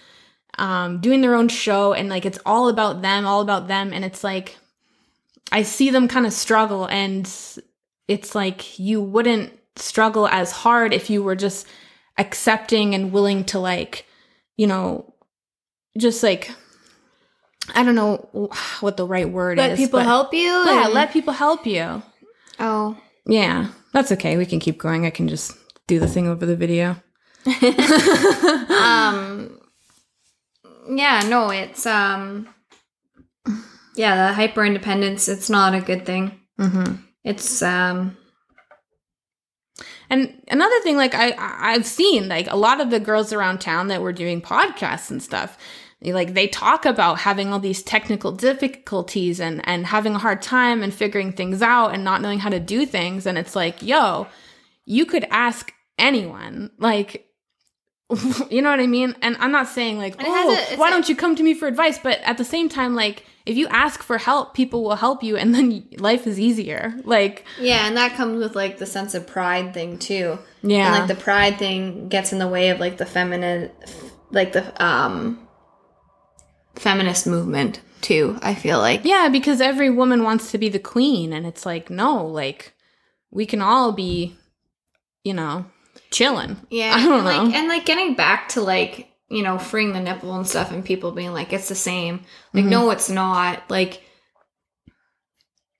um, 0.58 1.00
doing 1.00 1.22
their 1.22 1.34
own 1.34 1.48
show, 1.48 1.92
and 1.92 2.08
like 2.08 2.24
it's 2.24 2.38
all 2.46 2.68
about 2.68 3.02
them, 3.02 3.26
all 3.26 3.40
about 3.40 3.66
them, 3.66 3.92
and 3.92 4.04
it's 4.04 4.22
like 4.22 4.58
I 5.50 5.62
see 5.62 5.90
them 5.90 6.08
kind 6.08 6.26
of 6.26 6.32
struggle 6.32 6.86
and 6.86 7.30
it's 8.08 8.34
like 8.34 8.78
you 8.78 9.02
wouldn't 9.02 9.52
struggle 9.76 10.26
as 10.28 10.52
hard 10.52 10.92
if 10.92 11.10
you 11.10 11.22
were 11.22 11.36
just 11.36 11.66
accepting 12.18 12.94
and 12.94 13.12
willing 13.12 13.44
to 13.44 13.58
like, 13.58 14.06
you 14.56 14.66
know, 14.66 15.14
just 15.98 16.22
like 16.22 16.50
I 17.74 17.84
don't 17.84 17.94
know 17.94 18.50
what 18.80 18.96
the 18.96 19.06
right 19.06 19.28
word 19.28 19.58
is. 19.58 19.68
Let 19.68 19.78
people 19.78 20.00
but- 20.00 20.06
help 20.06 20.34
you. 20.34 20.40
Yeah, 20.40 20.84
and- 20.86 20.94
let 20.94 21.12
people 21.12 21.32
help 21.32 21.66
you. 21.66 22.02
oh, 22.58 22.96
Yeah, 23.26 23.68
that's 23.92 24.12
okay. 24.12 24.36
We 24.36 24.46
can 24.46 24.58
keep 24.60 24.78
going. 24.78 25.06
I 25.06 25.10
can 25.10 25.28
just 25.28 25.56
do 25.86 25.98
the 26.00 26.08
thing 26.08 26.26
over 26.28 26.44
the 26.44 26.56
video. 26.56 26.96
um, 27.46 29.58
yeah, 30.88 31.22
no, 31.28 31.50
it's 31.50 31.86
um, 31.86 32.48
yeah, 33.96 34.28
the 34.28 34.32
hyper 34.34 34.64
independence. 34.64 35.28
It's 35.28 35.50
not 35.50 35.74
a 35.74 35.80
good 35.80 36.06
thing. 36.06 36.40
Mm-hmm. 36.58 36.94
It's 37.24 37.62
um 37.62 38.16
And 40.12 40.42
another 40.48 40.78
thing, 40.82 40.96
like 40.98 41.14
I 41.14 41.34
I've 41.38 41.86
seen, 41.86 42.28
like 42.28 42.46
a 42.50 42.56
lot 42.56 42.80
of 42.82 42.90
the 42.90 43.00
girls 43.00 43.32
around 43.32 43.60
town 43.62 43.88
that 43.88 44.02
were 44.02 44.12
doing 44.12 44.42
podcasts 44.42 45.10
and 45.10 45.22
stuff, 45.22 45.56
like 46.02 46.34
they 46.34 46.46
talk 46.48 46.84
about 46.84 47.20
having 47.20 47.50
all 47.52 47.58
these 47.58 47.82
technical 47.82 48.30
difficulties 48.30 49.40
and 49.40 49.66
and 49.66 49.86
having 49.86 50.14
a 50.14 50.18
hard 50.18 50.42
time 50.42 50.82
and 50.82 50.92
figuring 50.92 51.32
things 51.32 51.62
out 51.62 51.94
and 51.94 52.04
not 52.04 52.20
knowing 52.20 52.40
how 52.40 52.50
to 52.50 52.60
do 52.60 52.84
things. 52.84 53.24
And 53.26 53.38
it's 53.38 53.56
like, 53.56 53.82
yo, 53.82 54.26
you 54.84 55.06
could 55.06 55.24
ask 55.30 55.72
anyone, 55.98 56.70
like. 56.78 57.26
You 58.50 58.60
know 58.60 58.68
what 58.68 58.80
I 58.80 58.86
mean? 58.86 59.16
And 59.22 59.38
I'm 59.38 59.52
not 59.52 59.68
saying 59.68 59.96
like, 59.96 60.18
And 60.18 60.26
oh, 60.28 60.52
a- 60.72 60.76
why 60.76 60.88
a- 60.88 60.90
don't 60.90 61.08
you 61.08 61.16
come 61.16 61.34
to 61.36 61.42
me 61.42 61.54
for 61.54 61.66
advice? 61.66 61.98
But 61.98 62.20
at 62.24 62.36
the 62.36 62.44
same 62.44 62.68
time, 62.68 62.94
like, 62.94 63.24
if 63.44 63.56
you 63.56 63.66
ask 63.68 64.02
for 64.02 64.18
help, 64.18 64.54
people 64.54 64.82
will 64.84 64.96
help 64.96 65.22
you, 65.22 65.36
and 65.36 65.54
then 65.54 65.88
life 65.98 66.26
is 66.26 66.38
easier. 66.38 66.94
Like, 67.04 67.44
yeah, 67.58 67.86
and 67.86 67.96
that 67.96 68.14
comes 68.14 68.38
with 68.38 68.54
like 68.54 68.78
the 68.78 68.86
sense 68.86 69.14
of 69.14 69.26
pride 69.26 69.74
thing 69.74 69.98
too. 69.98 70.38
yeah, 70.62 70.86
And 70.86 70.98
like 70.98 71.08
the 71.08 71.22
pride 71.22 71.58
thing 71.58 72.08
gets 72.08 72.32
in 72.32 72.38
the 72.38 72.48
way 72.48 72.70
of 72.70 72.78
like 72.80 72.98
the 72.98 73.06
feminine 73.06 73.70
like 74.30 74.52
the 74.52 74.84
um 74.84 75.46
feminist 76.76 77.26
movement 77.26 77.80
too, 78.00 78.38
I 78.42 78.54
feel 78.54 78.78
like. 78.78 79.04
Yeah, 79.04 79.28
because 79.28 79.60
every 79.60 79.90
woman 79.90 80.24
wants 80.24 80.50
to 80.52 80.58
be 80.58 80.68
the 80.68 80.78
queen, 80.78 81.32
and 81.32 81.46
it's 81.46 81.66
like, 81.66 81.90
no, 81.90 82.26
like 82.26 82.74
we 83.30 83.46
can 83.46 83.62
all 83.62 83.92
be, 83.92 84.36
you 85.24 85.34
know, 85.34 85.66
chilling. 86.10 86.58
Yeah, 86.70 86.94
I 86.94 87.04
don't 87.04 87.14
and 87.14 87.24
know. 87.24 87.44
Like, 87.44 87.54
and 87.54 87.68
like 87.68 87.86
getting 87.86 88.14
back 88.14 88.50
to 88.50 88.60
like 88.60 89.08
you 89.32 89.42
know 89.42 89.58
freeing 89.58 89.92
the 89.92 90.00
nipple 90.00 90.34
and 90.36 90.46
stuff, 90.46 90.70
and 90.70 90.84
people 90.84 91.10
being 91.12 91.32
like, 91.32 91.52
it's 91.52 91.68
the 91.68 91.74
same. 91.74 92.20
Like, 92.52 92.64
Mhm. 92.64 92.68
no, 92.68 92.90
it's 92.90 93.08
not. 93.08 93.62
Like, 93.70 94.02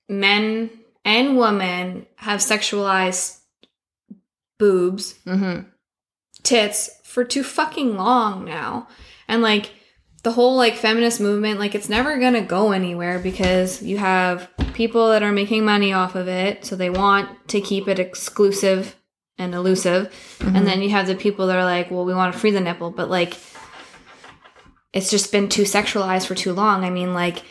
men 0.09 0.69
and 1.05 1.37
women 1.37 2.05
have 2.17 2.39
sexualized 2.39 3.39
boobs, 4.59 5.15
mm-hmm. 5.25 5.67
tits 6.43 6.89
for 7.03 7.23
too 7.23 7.43
fucking 7.43 7.95
long 7.95 8.45
now, 8.45 8.87
and 9.27 9.41
like 9.41 9.71
the 10.23 10.31
whole 10.31 10.55
like 10.55 10.75
feminist 10.75 11.19
movement, 11.19 11.59
like 11.59 11.75
it's 11.75 11.89
never 11.89 12.17
gonna 12.19 12.41
go 12.41 12.71
anywhere 12.71 13.19
because 13.19 13.81
you 13.83 13.97
have 13.97 14.49
people 14.73 15.09
that 15.09 15.21
are 15.23 15.31
making 15.33 15.65
money 15.65 15.93
off 15.93 16.15
of 16.15 16.27
it, 16.27 16.65
so 16.65 16.75
they 16.75 16.89
want 16.89 17.29
to 17.49 17.61
keep 17.61 17.87
it 17.87 17.99
exclusive 17.99 18.95
and 19.37 19.53
elusive. 19.53 20.13
And 20.39 20.67
then 20.67 20.81
you 20.81 20.89
have 20.89 21.07
the 21.07 21.15
people 21.15 21.47
that 21.47 21.57
are 21.57 21.63
like, 21.63 21.89
well, 21.91 22.05
we 22.05 22.13
want 22.13 22.33
to 22.33 22.39
free 22.39 22.51
the 22.51 22.61
nipple, 22.61 22.91
but 22.91 23.09
like, 23.09 23.37
it's 24.93 25.09
just 25.09 25.31
been 25.31 25.49
too 25.49 25.63
sexualized 25.63 26.27
for 26.27 26.35
too 26.35 26.53
long. 26.53 26.83
I 26.83 26.89
mean, 26.89 27.13
like, 27.13 27.43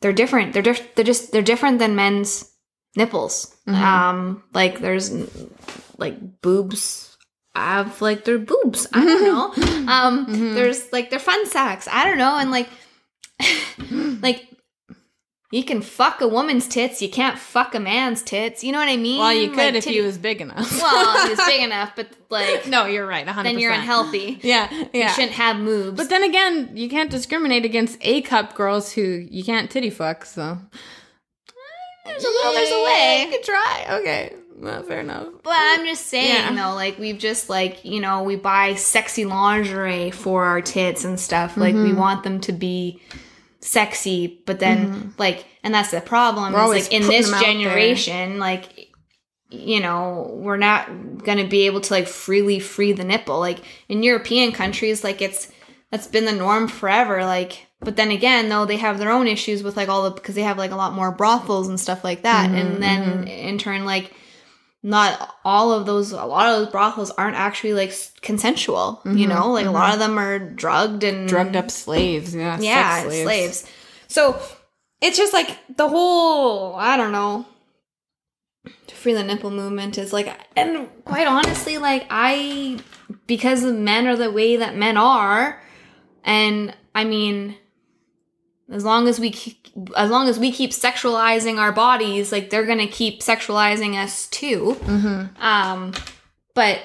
they're 0.00 0.12
different. 0.12 0.52
They're 0.52 0.62
diff- 0.62 0.94
they're 0.94 1.04
just 1.04 1.32
they're 1.32 1.42
different 1.42 1.80
than 1.80 1.96
men's 1.96 2.50
nipples. 2.96 3.54
Um, 3.66 4.42
like 4.54 4.78
there's 4.78 5.10
like 5.98 6.40
boobs 6.40 7.08
I've 7.54 8.00
like 8.00 8.24
their 8.24 8.38
boobs. 8.38 8.86
I 8.92 9.04
don't 9.04 9.22
know. 9.24 9.64
Um, 9.88 10.54
there's 10.54 10.92
like 10.92 11.08
their 11.08 11.18
fun 11.18 11.46
sacks. 11.46 11.88
I 11.90 12.04
don't 12.04 12.18
know, 12.18 12.36
and 12.38 12.50
like, 12.50 12.68
like. 14.22 14.44
You 15.50 15.64
can 15.64 15.80
fuck 15.80 16.20
a 16.20 16.28
woman's 16.28 16.68
tits. 16.68 17.00
You 17.00 17.08
can't 17.08 17.38
fuck 17.38 17.74
a 17.74 17.80
man's 17.80 18.22
tits. 18.22 18.62
You 18.62 18.70
know 18.70 18.78
what 18.78 18.88
I 18.88 18.98
mean? 18.98 19.18
Well, 19.18 19.32
you 19.32 19.48
could 19.48 19.56
Like, 19.58 19.74
if 19.76 19.84
he 19.84 20.02
was 20.02 20.18
big 20.18 20.42
enough. 20.42 20.70
well, 20.82 21.24
he 21.24 21.30
was 21.30 21.40
big 21.46 21.62
enough, 21.70 21.92
but 21.96 22.06
like 22.28 22.66
no, 22.66 22.84
you're 22.84 23.06
right. 23.06 23.26
100%. 23.26 23.42
then 23.44 23.58
you're 23.58 23.72
unhealthy. 23.72 24.38
Yeah, 24.42 24.68
You 24.92 25.08
shouldn't 25.08 25.32
have 25.32 25.56
moves. 25.56 25.96
But 25.96 26.10
then 26.10 26.22
again, 26.22 26.72
you 26.74 26.90
can't 26.90 27.10
discriminate 27.10 27.64
against 27.64 27.96
A 28.02 28.20
cup 28.20 28.54
girls 28.56 28.92
who 28.92 29.02
you 29.30 29.42
can't 29.42 29.70
titty 29.70 29.88
fuck. 29.90 30.26
So 30.26 30.58
there's 32.04 32.24
a 32.24 32.28
will, 32.28 32.52
there's 32.52 32.70
a 32.70 32.84
way. 32.84 33.22
You 33.24 33.30
could 33.32 33.44
try. 33.44 33.86
Okay, 34.00 34.34
well, 34.56 34.82
fair 34.82 35.00
enough. 35.00 35.28
But 35.42 35.56
I'm 35.56 35.86
just 35.86 36.06
saying, 36.08 36.28
Yeah. 36.28 36.54
though, 36.70 36.74
like 36.74 36.98
we've 36.98 37.18
just 37.18 37.48
like 37.48 37.84
you 37.86 38.00
know 38.00 38.22
we 38.22 38.36
buy 38.36 38.74
sexy 38.74 39.24
lingerie 39.24 40.10
for 40.10 40.44
our 40.44 40.60
tits 40.60 41.04
and 41.04 41.18
stuff. 41.18 41.56
Like 41.56 41.74
we 41.74 41.80
Mm-hmm. 41.90 41.98
want 41.98 42.22
them 42.24 42.40
to 42.42 42.52
be 42.52 43.00
sexy, 43.60 44.42
but 44.46 44.60
then 44.60 45.14
like, 45.18 45.46
and 45.62 45.74
that's 45.74 45.90
the 45.90 46.00
problem. 46.00 46.52
We're 46.52 46.74
is 46.74 46.84
like 46.84 46.92
in 46.92 47.06
this 47.06 47.30
there. 47.30 47.40
generation, 47.40 48.38
like 48.38 48.88
you 49.50 49.80
know 49.80 50.30
we're 50.34 50.58
not 50.58 51.24
gonna 51.24 51.46
be 51.46 51.66
able 51.66 51.80
to 51.80 51.92
like 51.92 52.06
freely 52.06 52.60
free 52.60 52.92
the 52.92 53.04
nipple. 53.04 53.38
Like 53.38 53.60
in 53.88 54.02
European 54.02 54.52
countries, 54.52 55.02
like 55.04 55.22
it's 55.22 55.50
that's 55.90 56.06
been 56.06 56.24
the 56.24 56.32
norm 56.32 56.68
forever. 56.68 57.24
Like. 57.24 57.66
But 57.80 57.94
then 57.94 58.10
again, 58.10 58.48
though, 58.48 58.64
they 58.64 58.78
have 58.78 58.98
their 58.98 59.12
own 59.12 59.28
issues 59.28 59.62
with 59.62 59.76
like 59.76 59.88
all 59.88 60.02
the 60.02 60.10
because 60.10 60.34
they 60.34 60.42
have 60.42 60.58
like 60.58 60.72
a 60.72 60.76
lot 60.76 60.94
more 60.94 61.12
brothels 61.12 61.68
and 61.68 61.78
stuff 61.78 62.02
like 62.02 62.22
that, 62.22 62.50
Mm-hmm, 62.50 62.56
and 62.56 62.82
then 62.82 63.28
in 63.28 63.56
turn, 63.56 63.84
like 63.84 64.12
not 64.82 65.36
all 65.44 65.72
of 65.72 65.86
those 65.86 66.12
a 66.12 66.24
lot 66.24 66.48
of 66.48 66.58
those 66.60 66.70
brothels 66.70 67.10
aren't 67.12 67.36
actually 67.36 67.72
like 67.74 67.92
consensual 68.22 69.00
you 69.04 69.26
know 69.26 69.50
like 69.52 69.66
a 69.66 69.70
lot 69.70 69.92
of 69.92 69.98
them 69.98 70.18
are 70.18 70.38
drugged 70.38 71.02
and 71.04 71.16
Mm-hmm, 71.18 71.26
Drugged 71.26 71.56
up 71.56 71.70
slaves. 71.70 72.34
Yeah, 72.34 72.58
yeah 72.60 73.02
sex 73.02 73.14
slaves. 73.22 73.66
so 74.06 74.40
it's 75.00 75.16
just 75.16 75.32
like 75.32 75.58
the 75.76 75.88
whole 75.88 76.74
i 76.76 76.96
don't 76.96 77.12
know 77.12 77.44
free 78.92 79.12
the 79.14 79.22
nipple 79.22 79.50
movement 79.50 79.96
is 79.98 80.12
like 80.12 80.28
and 80.56 80.88
quite 81.04 81.26
honestly 81.28 81.78
like 81.78 82.04
i 82.10 82.78
because 83.26 83.62
men 83.64 84.06
are 84.08 84.16
the 84.16 84.30
way 84.30 84.56
that 84.56 84.74
men 84.76 84.96
are 84.96 85.60
and 86.24 86.74
i 86.96 87.04
mean 87.04 87.56
as 88.70 88.84
long 88.84 89.08
as 89.08 89.18
we 89.18 89.30
keep, 89.30 89.66
as 89.96 90.10
long 90.10 90.28
as 90.28 90.38
we 90.38 90.52
keep 90.52 90.70
sexualizing 90.70 91.58
our 91.58 91.72
bodies 91.72 92.30
like 92.32 92.50
they're 92.50 92.66
gonna 92.66 92.86
keep 92.86 93.20
sexualizing 93.20 93.94
us 93.94 94.26
too 94.28 94.76
Mm-hmm. 94.80 95.42
um, 95.42 95.92
but 96.54 96.80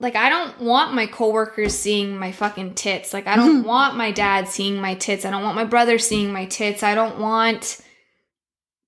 like 0.00 0.16
I 0.16 0.28
don't 0.28 0.60
want 0.60 0.94
my 0.94 1.06
coworkers 1.06 1.74
seeing 1.74 2.18
my 2.18 2.32
fucking 2.32 2.74
tits. 2.74 3.12
Like 3.14 3.26
I 3.26 3.36
don't 3.36 3.62
want 3.72 3.96
my 3.96 4.10
dad 4.10 4.48
seeing 4.48 4.80
my 4.80 4.94
tits. 4.94 5.24
I 5.24 5.30
don't 5.30 5.42
want 5.42 5.54
my 5.56 5.64
brother 5.64 5.98
seeing 5.98 6.32
my 6.32 6.46
tits. 6.46 6.82
I 6.82 6.94
don't 6.94 7.18
want 7.18 7.80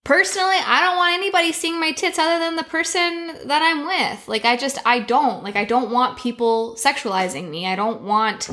personally, 0.05 0.57
I 0.64 0.81
don't 0.81 0.97
want 0.97 1.14
anybody 1.14 1.52
seeing 1.52 1.81
my 1.81 1.93
tits 1.93 2.19
other 2.19 2.38
than 2.38 2.57
the 2.57 2.64
person 2.64 3.33
that 3.47 3.62
I'm 3.62 3.87
with. 3.87 4.28
Like 4.28 4.45
I 4.45 4.57
just 4.57 4.78
I 4.85 5.00
don't. 5.00 5.43
Like 5.43 5.57
I 5.57 5.64
don't 5.64 5.90
want 5.90 6.19
people 6.19 6.75
sexualizing 6.75 7.49
me. 7.49 7.66
I 7.66 7.76
don't 7.76 8.02
want 8.02 8.50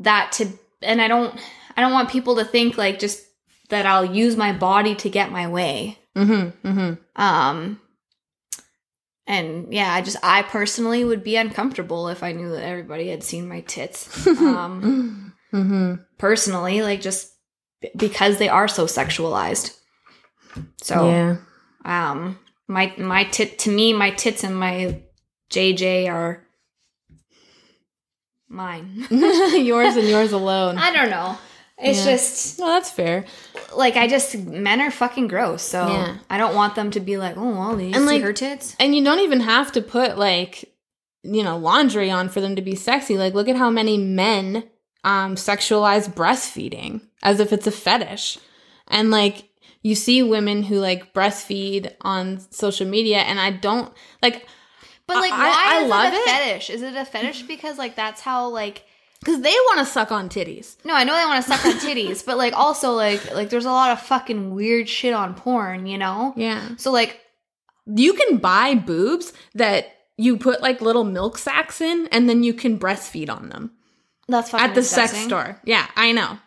that 0.00 0.32
to 0.32 0.48
and 0.82 1.02
I 1.02 1.08
don't 1.08 1.38
I 1.78 1.80
don't 1.80 1.92
want 1.92 2.10
people 2.10 2.34
to 2.36 2.44
think 2.44 2.76
like 2.76 2.98
just 2.98 3.24
that 3.68 3.86
I'll 3.86 4.04
use 4.04 4.36
my 4.36 4.52
body 4.52 4.96
to 4.96 5.08
get 5.08 5.30
my 5.30 5.46
way. 5.46 5.96
Mm-hmm. 6.16 6.66
Mm-hmm. 6.68 7.22
Um 7.22 7.80
and 9.28 9.72
yeah, 9.72 9.92
I 9.94 10.00
just 10.00 10.16
I 10.22 10.42
personally 10.42 11.04
would 11.04 11.22
be 11.22 11.36
uncomfortable 11.36 12.08
if 12.08 12.24
I 12.24 12.32
knew 12.32 12.50
that 12.50 12.64
everybody 12.64 13.08
had 13.10 13.22
seen 13.22 13.48
my 13.48 13.60
tits. 13.60 14.26
Um 14.26 15.24
Mm-hmm. 15.54 15.94
personally, 16.18 16.82
like 16.82 17.00
just 17.00 17.32
because 17.96 18.38
they 18.38 18.48
are 18.48 18.66
so 18.68 18.84
sexualized. 18.86 19.78
So 20.82 21.08
Yeah. 21.08 21.36
um 21.84 22.38
my 22.66 22.92
my 22.98 23.22
tit 23.24 23.58
to 23.60 23.70
me 23.70 23.92
my 23.92 24.10
tits 24.10 24.42
and 24.44 24.56
my 24.58 25.00
JJ 25.52 26.10
are 26.12 26.44
mine. 28.48 29.06
yours 29.10 29.96
and 29.96 30.08
yours 30.08 30.32
alone. 30.40 30.76
I 30.78 30.92
don't 30.92 31.10
know. 31.10 31.38
It's 31.80 31.98
Yeah. 32.04 32.12
just 32.12 32.58
no, 32.58 32.66
that's 32.66 32.90
fair. 32.90 33.24
like 33.76 33.96
I 33.96 34.08
just 34.08 34.36
men 34.36 34.80
are 34.80 34.90
fucking 34.90 35.28
gross, 35.28 35.62
so 35.62 35.86
Yeah. 35.86 36.16
I 36.28 36.36
don't 36.38 36.54
want 36.54 36.74
them 36.74 36.90
to 36.92 37.00
be 37.00 37.16
like, 37.18 37.36
oh 37.36 37.50
well, 37.50 37.70
And, 37.78 37.94
see 37.94 38.00
like, 38.00 38.22
her 38.22 38.32
tits? 38.32 38.74
And 38.80 38.94
you 38.96 39.04
don't 39.04 39.20
even 39.20 39.40
have 39.40 39.70
to 39.72 39.80
put 39.80 40.18
like, 40.18 40.64
you 41.22 41.42
know, 41.44 41.56
laundry 41.56 42.10
on 42.10 42.28
for 42.30 42.40
them 42.40 42.56
to 42.56 42.62
be 42.62 42.74
sexy. 42.74 43.16
Like, 43.18 43.34
look 43.34 43.48
at 43.48 43.56
how 43.56 43.70
many 43.70 43.96
men 43.98 44.64
um 45.04 45.36
sexualize 45.36 46.08
breastfeeding 46.12 47.00
as 47.22 47.38
if 47.40 47.52
it's 47.52 47.66
a 47.66 47.70
fetish. 47.70 48.38
And 48.88 49.10
like 49.10 49.48
you 49.82 49.94
see 49.94 50.22
women 50.22 50.64
who 50.64 50.80
like 50.80 51.12
breastfeed 51.14 51.94
on 52.00 52.40
social 52.50 52.86
media 52.86 53.18
and 53.18 53.38
I 53.38 53.52
don't 53.52 53.92
like 54.22 54.46
But 55.06 55.18
like, 55.18 55.32
I- 55.32 55.38
why 55.38 55.64
I 55.78 55.82
is 55.84 55.88
love 55.90 56.12
it 56.12 56.16
a 56.16 56.20
it. 56.20 56.24
fetish? 56.24 56.70
Is 56.70 56.82
it 56.82 56.96
a 56.96 57.04
fetish 57.04 57.42
because 57.42 57.78
like 57.78 57.94
that's 57.94 58.20
how 58.20 58.48
like 58.48 58.84
cuz 59.24 59.40
they 59.40 59.52
want 59.52 59.78
to 59.80 59.86
suck 59.86 60.12
on 60.12 60.28
titties. 60.28 60.76
no, 60.84 60.94
I 60.94 61.04
know 61.04 61.16
they 61.16 61.24
want 61.24 61.44
to 61.44 61.50
suck 61.50 61.64
on 61.64 61.72
titties, 61.74 62.24
but 62.24 62.38
like 62.38 62.52
also 62.54 62.92
like 62.92 63.34
like 63.34 63.50
there's 63.50 63.64
a 63.64 63.70
lot 63.70 63.90
of 63.90 64.00
fucking 64.00 64.54
weird 64.54 64.88
shit 64.88 65.12
on 65.14 65.34
porn, 65.34 65.86
you 65.86 65.98
know? 65.98 66.32
Yeah. 66.36 66.68
So 66.76 66.90
like 66.92 67.20
You 67.86 68.12
can 68.14 68.36
buy 68.38 68.74
boobs 68.74 69.32
that 69.54 69.86
you 70.16 70.36
put 70.36 70.60
like 70.60 70.80
little 70.80 71.04
milk 71.04 71.38
sacks 71.38 71.80
in 71.80 72.08
and 72.12 72.28
then 72.28 72.42
you 72.42 72.52
can 72.52 72.78
breastfeed 72.78 73.30
on 73.30 73.48
them. 73.48 73.72
that's 74.28 74.50
fucking 74.50 74.66
at 74.68 74.74
the 74.74 74.82
sex 74.82 75.16
store. 75.16 75.60
Yeah, 75.64 75.86
I 75.96 76.12
know. 76.12 76.38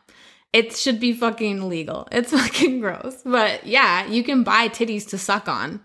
It 0.54 0.76
should 0.76 1.00
be 1.00 1.14
fucking 1.14 1.70
legal. 1.70 2.08
It's 2.12 2.32
fucking 2.32 2.82
gross. 2.82 3.22
But 3.26 3.66
yeah, 3.66 4.06
you 4.06 4.24
can 4.24 4.44
buy 4.44 4.68
titties 4.70 5.08
to 5.10 5.18
suck 5.18 5.48
on. 5.48 5.80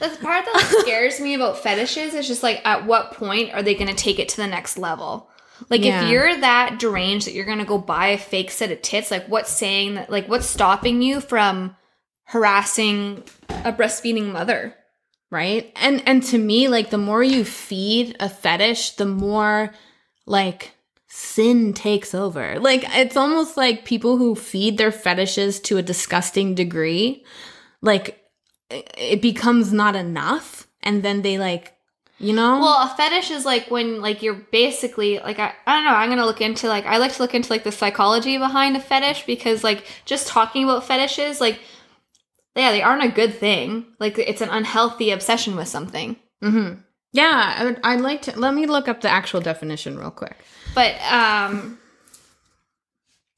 The 0.00 0.08
part 0.20 0.44
that 0.44 0.54
like, 0.54 0.66
scares 0.84 1.20
me 1.20 1.34
about 1.34 1.58
fetishes 1.58 2.12
is 2.14 2.26
just 2.26 2.42
like 2.42 2.60
at 2.64 2.84
what 2.84 3.12
point 3.12 3.54
are 3.54 3.62
they 3.62 3.74
going 3.74 3.88
to 3.88 3.94
take 3.94 4.18
it 4.18 4.28
to 4.30 4.36
the 4.36 4.46
next 4.46 4.76
level? 4.76 5.30
Like 5.70 5.82
Yeah. 5.84 6.04
if 6.04 6.10
you're 6.10 6.40
that 6.40 6.78
deranged 6.78 7.26
that 7.26 7.32
you're 7.34 7.44
going 7.44 7.58
to 7.58 7.64
go 7.64 7.78
buy 7.78 8.08
a 8.08 8.18
fake 8.18 8.50
set 8.50 8.70
of 8.72 8.82
tits, 8.82 9.10
like 9.10 9.26
what's 9.28 9.50
saying 9.50 9.94
that 9.94 10.10
like 10.10 10.28
what's 10.28 10.46
stopping 10.46 11.02
you 11.02 11.20
from 11.20 11.76
harassing 12.24 13.22
a 13.48 13.72
breastfeeding 13.72 14.32
mother. 14.32 14.74
right 15.30 15.72
and 15.76 16.02
and 16.06 16.22
to 16.22 16.38
me 16.38 16.68
like 16.68 16.90
the 16.90 16.98
more 16.98 17.22
you 17.22 17.44
feed 17.44 18.16
a 18.20 18.28
fetish 18.28 18.92
the 18.92 19.06
more 19.06 19.72
like 20.26 20.72
sin 21.08 21.72
takes 21.72 22.14
over 22.14 22.58
like 22.60 22.84
it's 22.96 23.16
almost 23.16 23.56
like 23.56 23.84
people 23.84 24.16
who 24.18 24.34
feed 24.34 24.76
their 24.78 24.92
fetishes 24.92 25.58
to 25.60 25.78
a 25.78 25.82
disgusting 25.82 26.54
degree 26.54 27.24
like 27.80 28.20
it 28.70 29.22
becomes 29.22 29.72
not 29.72 29.94
enough 29.96 30.66
and 30.82 31.02
then 31.02 31.22
they 31.22 31.38
like 31.38 31.75
you 32.18 32.32
know 32.32 32.58
Well, 32.60 32.82
a 32.82 32.94
fetish 32.96 33.30
is 33.30 33.44
like 33.44 33.70
when 33.70 34.00
like 34.00 34.22
you're 34.22 34.34
basically 34.34 35.18
like 35.18 35.38
I, 35.38 35.52
I 35.66 35.76
don't 35.76 35.84
know, 35.84 35.94
I'm 35.94 36.08
gonna 36.08 36.26
look 36.26 36.40
into 36.40 36.68
like 36.68 36.86
I 36.86 36.96
like 36.98 37.14
to 37.14 37.22
look 37.22 37.34
into 37.34 37.50
like 37.52 37.64
the 37.64 37.72
psychology 37.72 38.38
behind 38.38 38.76
a 38.76 38.80
fetish 38.80 39.26
because 39.26 39.62
like 39.64 39.84
just 40.04 40.28
talking 40.28 40.64
about 40.64 40.84
fetishes, 40.84 41.40
like 41.40 41.60
yeah, 42.54 42.72
they 42.72 42.82
aren't 42.82 43.04
a 43.04 43.08
good 43.08 43.34
thing. 43.34 43.86
Like 44.00 44.18
it's 44.18 44.40
an 44.40 44.48
unhealthy 44.48 45.10
obsession 45.10 45.56
with 45.56 45.68
something. 45.68 46.16
mm-hmm. 46.42 46.80
yeah 47.12 47.54
I 47.58 47.64
would, 47.64 47.80
i'd 47.84 48.00
like 48.00 48.22
to 48.22 48.38
let 48.38 48.52
me 48.54 48.66
look 48.66 48.88
up 48.88 49.00
the 49.00 49.08
actual 49.10 49.40
definition 49.40 49.98
real 49.98 50.10
quick 50.10 50.36
But 50.74 50.94
um 51.10 51.78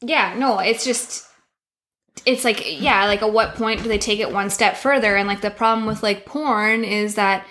yeah, 0.00 0.34
no, 0.38 0.58
it's 0.60 0.84
just 0.84 1.26
it's 2.26 2.44
like 2.44 2.62
yeah, 2.80 3.06
like 3.06 3.22
at 3.22 3.32
what 3.32 3.54
point 3.54 3.82
do 3.82 3.88
they 3.88 3.98
take 3.98 4.20
it 4.20 4.32
one 4.32 4.50
step 4.50 4.76
further? 4.76 5.16
And 5.16 5.26
like 5.28 5.40
the 5.40 5.50
problem 5.50 5.86
with 5.86 6.02
like 6.02 6.26
porn 6.26 6.84
is 6.84 7.14
that 7.16 7.46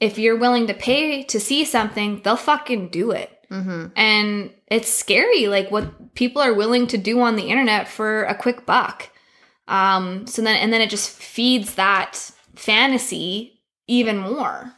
if 0.00 0.18
you're 0.18 0.38
willing 0.38 0.66
to 0.66 0.74
pay 0.74 1.22
to 1.24 1.40
see 1.40 1.64
something, 1.64 2.20
they'll 2.22 2.36
fucking 2.36 2.88
do 2.88 3.10
it. 3.10 3.30
mm-hmm. 3.50 3.86
And 3.96 4.50
it's 4.66 4.88
scary 4.88 5.46
like 5.46 5.70
what 5.70 6.14
people 6.14 6.42
are 6.42 6.54
willing 6.54 6.86
to 6.88 6.98
do 6.98 7.20
on 7.20 7.36
the 7.36 7.48
internet 7.48 7.88
for 7.88 8.24
a 8.24 8.34
quick 8.34 8.66
buck. 8.66 9.10
Um 9.68 10.26
so 10.26 10.42
then 10.42 10.56
and 10.56 10.72
then 10.72 10.80
it 10.80 10.90
just 10.90 11.10
feeds 11.10 11.74
that 11.74 12.30
fantasy 12.54 13.62
even 13.86 14.18
more. 14.18 14.72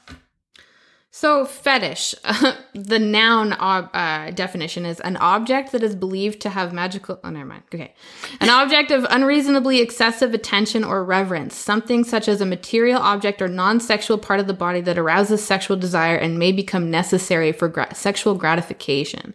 So, 1.19 1.47
fetish, 1.47 2.15
the 2.75 2.99
noun 2.99 3.55
ob- 3.55 3.89
uh, 3.95 4.33
definition 4.33 4.85
is 4.85 5.01
an 5.01 5.17
object 5.17 5.73
that 5.73 5.83
is 5.83 5.97
believed 5.97 6.43
to 6.43 6.51
have 6.51 6.75
magical. 6.75 7.19
Oh, 7.25 7.31
never 7.31 7.47
mind. 7.47 7.63
Okay. 7.75 7.95
An 8.39 8.51
object 8.51 8.91
of 8.91 9.07
unreasonably 9.09 9.81
excessive 9.81 10.35
attention 10.35 10.85
or 10.85 11.03
reverence, 11.03 11.55
something 11.55 12.05
such 12.05 12.29
as 12.29 12.43
a 12.43 12.45
material 12.45 13.01
object 13.01 13.41
or 13.41 13.49
non 13.49 13.81
sexual 13.81 14.19
part 14.19 14.41
of 14.41 14.47
the 14.47 14.53
body 14.53 14.83
that 14.83 14.99
arouses 14.99 15.43
sexual 15.43 15.79
desire 15.79 16.17
and 16.17 16.39
may 16.39 16.53
become 16.53 16.91
necessary 16.91 17.51
for 17.51 17.69
gra- 17.69 17.95
sexual 17.95 18.35
gratification. 18.35 19.33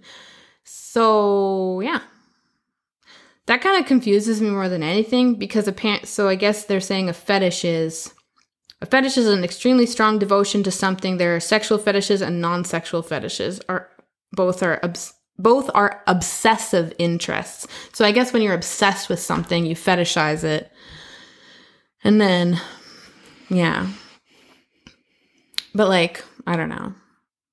So, 0.64 1.80
yeah. 1.80 2.02
That 3.48 3.62
kind 3.62 3.82
of 3.82 3.88
confuses 3.88 4.40
me 4.40 4.52
more 4.52 4.70
than 4.70 4.84
anything 4.84 5.34
because 5.34 5.68
apparent. 5.68 6.08
So, 6.08 6.28
I 6.28 6.36
guess 6.36 6.64
they're 6.64 6.80
saying 6.80 7.10
a 7.10 7.14
fetish 7.14 7.66
is. 7.66 8.14
A 8.82 8.86
fetish 8.88 9.18
is 9.18 9.28
an 9.28 9.44
extremely 9.44 9.86
strong 9.86 10.18
devotion 10.18 10.64
to 10.64 10.72
something. 10.72 11.18
There 11.18 11.36
are 11.36 11.40
sexual 11.40 11.78
fetishes 11.78 12.22
and 12.22 12.42
non-sexual 12.42 13.04
fetishes. 13.04 13.62
Are 13.70 13.90
both 14.32 14.64
are 14.64 14.80
obs- 14.84 15.14
both 15.38 15.70
are 15.76 16.04
obsessive 16.08 16.94
interests. 16.98 17.68
So 17.94 18.06
I 18.06 18.12
guess 18.12 18.34
when 18.34 18.42
you're 18.42 18.56
obsessed 18.56 19.08
with 19.08 19.20
something, 19.20 19.66
you 19.66 19.76
fetishize 19.76 20.44
it. 20.44 20.72
And 22.04 22.20
then 22.20 22.60
yeah. 23.50 23.88
But 25.76 25.88
like, 25.88 26.24
I 26.48 26.56
don't 26.56 26.70
know. 26.70 26.96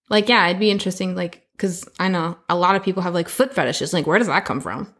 Like 0.09 0.31
yeah, 0.31 0.47
it'd 0.47 0.61
be 0.61 0.71
interesting 0.71 1.15
like 1.15 1.47
cuz 1.59 1.87
I 1.99 2.09
know 2.09 2.39
a 2.49 2.57
lot 2.57 2.75
of 2.75 2.83
people 2.83 3.03
have 3.03 3.15
like 3.15 3.29
foot 3.29 3.53
fetishes. 3.53 3.93
Like 3.93 4.07
where 4.07 4.19
does 4.19 4.29
that 4.29 4.47
come 4.47 4.63
from? 4.63 4.95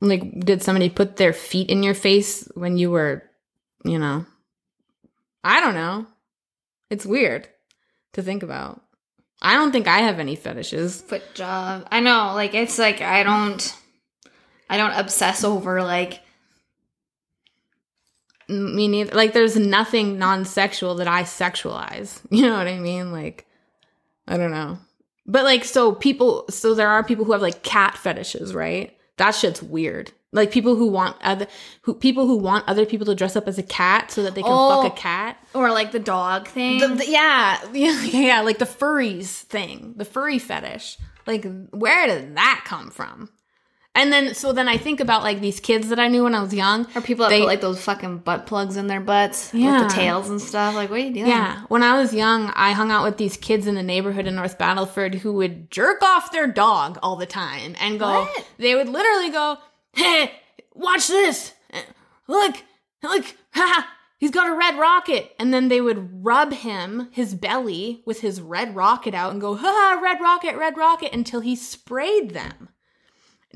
Like 0.00 0.40
did 0.40 0.62
somebody 0.62 0.88
put 0.88 1.16
their 1.16 1.34
feet 1.34 1.68
in 1.68 1.82
your 1.82 1.94
face 1.94 2.48
when 2.54 2.78
you 2.78 2.90
were, 2.90 3.24
you 3.84 3.98
know, 3.98 4.24
I 5.48 5.60
don't 5.60 5.74
know. 5.74 6.06
It's 6.90 7.06
weird 7.06 7.48
to 8.12 8.22
think 8.22 8.42
about. 8.42 8.82
I 9.40 9.54
don't 9.54 9.72
think 9.72 9.86
I 9.86 10.00
have 10.00 10.18
any 10.18 10.36
fetishes. 10.36 11.00
Foot 11.02 11.22
job. 11.34 11.86
I 11.90 12.00
know, 12.00 12.32
like 12.34 12.54
it's 12.54 12.78
like 12.78 13.00
I 13.00 13.22
don't 13.22 13.74
I 14.68 14.76
don't 14.76 14.92
obsess 14.92 15.44
over 15.44 15.82
like 15.82 16.20
Me 18.48 18.88
neither. 18.88 19.14
Like, 19.14 19.32
there's 19.32 19.56
nothing 19.56 20.18
non 20.18 20.44
sexual 20.44 20.94
that 20.96 21.08
I 21.08 21.22
sexualize. 21.22 22.20
You 22.30 22.42
know 22.42 22.56
what 22.56 22.66
I 22.68 22.78
mean? 22.78 23.12
Like, 23.12 23.46
I 24.26 24.36
don't 24.36 24.50
know. 24.50 24.78
But, 25.26 25.44
like, 25.44 25.64
so 25.64 25.92
people, 25.92 26.46
so 26.48 26.74
there 26.74 26.88
are 26.88 27.04
people 27.04 27.26
who 27.26 27.32
have 27.32 27.42
like 27.42 27.62
cat 27.62 27.96
fetishes, 27.98 28.54
right? 28.54 28.96
That 29.18 29.32
shit's 29.32 29.62
weird. 29.62 30.12
Like 30.32 30.50
people 30.50 30.74
who 30.76 30.88
want 30.88 31.16
other, 31.22 31.46
who 31.82 31.94
people 31.94 32.26
who 32.26 32.36
want 32.36 32.68
other 32.68 32.84
people 32.84 33.06
to 33.06 33.14
dress 33.14 33.34
up 33.36 33.48
as 33.48 33.58
a 33.58 33.62
cat 33.62 34.10
so 34.10 34.22
that 34.24 34.34
they 34.34 34.42
can 34.42 34.50
Oh. 34.52 34.82
fuck 34.82 34.92
a 34.92 34.94
oh. 34.94 34.96
cat. 35.00 35.36
or 35.54 35.70
like 35.70 35.92
the 35.92 35.98
dog 35.98 36.48
thing. 36.48 36.80
The, 36.80 36.88
the- 36.88 37.08
yeah, 37.10 37.58
yeah, 37.72 38.02
yeah, 38.04 38.40
like 38.42 38.58
the 38.58 38.64
furries 38.66 39.28
thing, 39.28 39.94
the 39.96 40.04
furry 40.04 40.38
fetish. 40.38 40.98
Like, 41.26 41.46
where 41.70 42.06
did 42.06 42.36
that 42.36 42.62
come 42.64 42.90
from? 42.90 43.30
And 43.94 44.12
then, 44.12 44.32
so 44.34 44.52
then 44.52 44.68
I 44.68 44.76
think 44.76 45.00
about 45.00 45.22
like 45.24 45.40
these 45.40 45.58
kids 45.58 45.88
that 45.88 45.98
I 45.98 46.06
knew 46.06 46.22
when 46.22 46.34
I 46.34 46.40
was 46.40 46.54
young. 46.54 46.86
or 46.94 47.00
people 47.00 47.24
that 47.24 47.30
they- 47.30 47.40
put 47.40 47.46
like 47.48 47.60
those 47.60 47.80
fucking 47.82 48.18
butt 48.18 48.46
plugs 48.46 48.76
in 48.76 48.86
their 48.86 49.00
butts 49.00 49.50
Yeah. 49.52 49.80
with 49.82 49.88
the 49.88 49.94
tails 49.94 50.30
and 50.30 50.40
stuff. 50.40 50.74
Like, 50.76 50.88
what 50.88 51.00
are 51.00 51.02
you 51.02 51.12
doing? 51.12 51.26
Yeah, 51.26 51.62
when 51.68 51.82
I 51.82 51.98
was 51.98 52.14
young, 52.14 52.52
I 52.54 52.72
hung 52.72 52.92
out 52.92 53.02
with 53.04 53.16
these 53.16 53.36
kids 53.36 53.66
in 53.66 53.74
the 53.74 53.82
neighborhood 53.82 54.26
in 54.28 54.36
North 54.36 54.56
Battleford 54.56 55.16
who 55.16 55.32
would 55.32 55.70
jerk 55.72 56.00
off 56.02 56.30
their 56.30 56.46
dog 56.46 56.98
all 57.02 57.16
the 57.16 57.26
time 57.26 57.74
and 57.80 57.98
go. 57.98 58.06
What? 58.22 58.46
They 58.58 58.76
would 58.76 58.88
literally 58.88 59.30
go, 59.30 59.58
"Hey, 59.94 60.32
watch 60.74 61.08
this! 61.08 61.54
Look, 62.28 62.56
look, 63.02 63.24
haha, 63.54 63.82
he's 64.18 64.30
got 64.30 64.48
a 64.48 64.54
red 64.54 64.78
rocket!" 64.78 65.34
And 65.40 65.52
then 65.52 65.66
they 65.68 65.80
would 65.80 66.24
rub 66.24 66.52
him, 66.52 67.08
his 67.10 67.34
belly, 67.34 68.02
with 68.06 68.20
his 68.20 68.40
red 68.40 68.76
rocket 68.76 69.14
out 69.14 69.32
and 69.32 69.40
go, 69.40 69.56
"Ha, 69.56 69.98
red 70.00 70.20
rocket, 70.20 70.56
red 70.56 70.76
rocket!" 70.76 71.12
until 71.12 71.40
he 71.40 71.56
sprayed 71.56 72.30
them. 72.30 72.68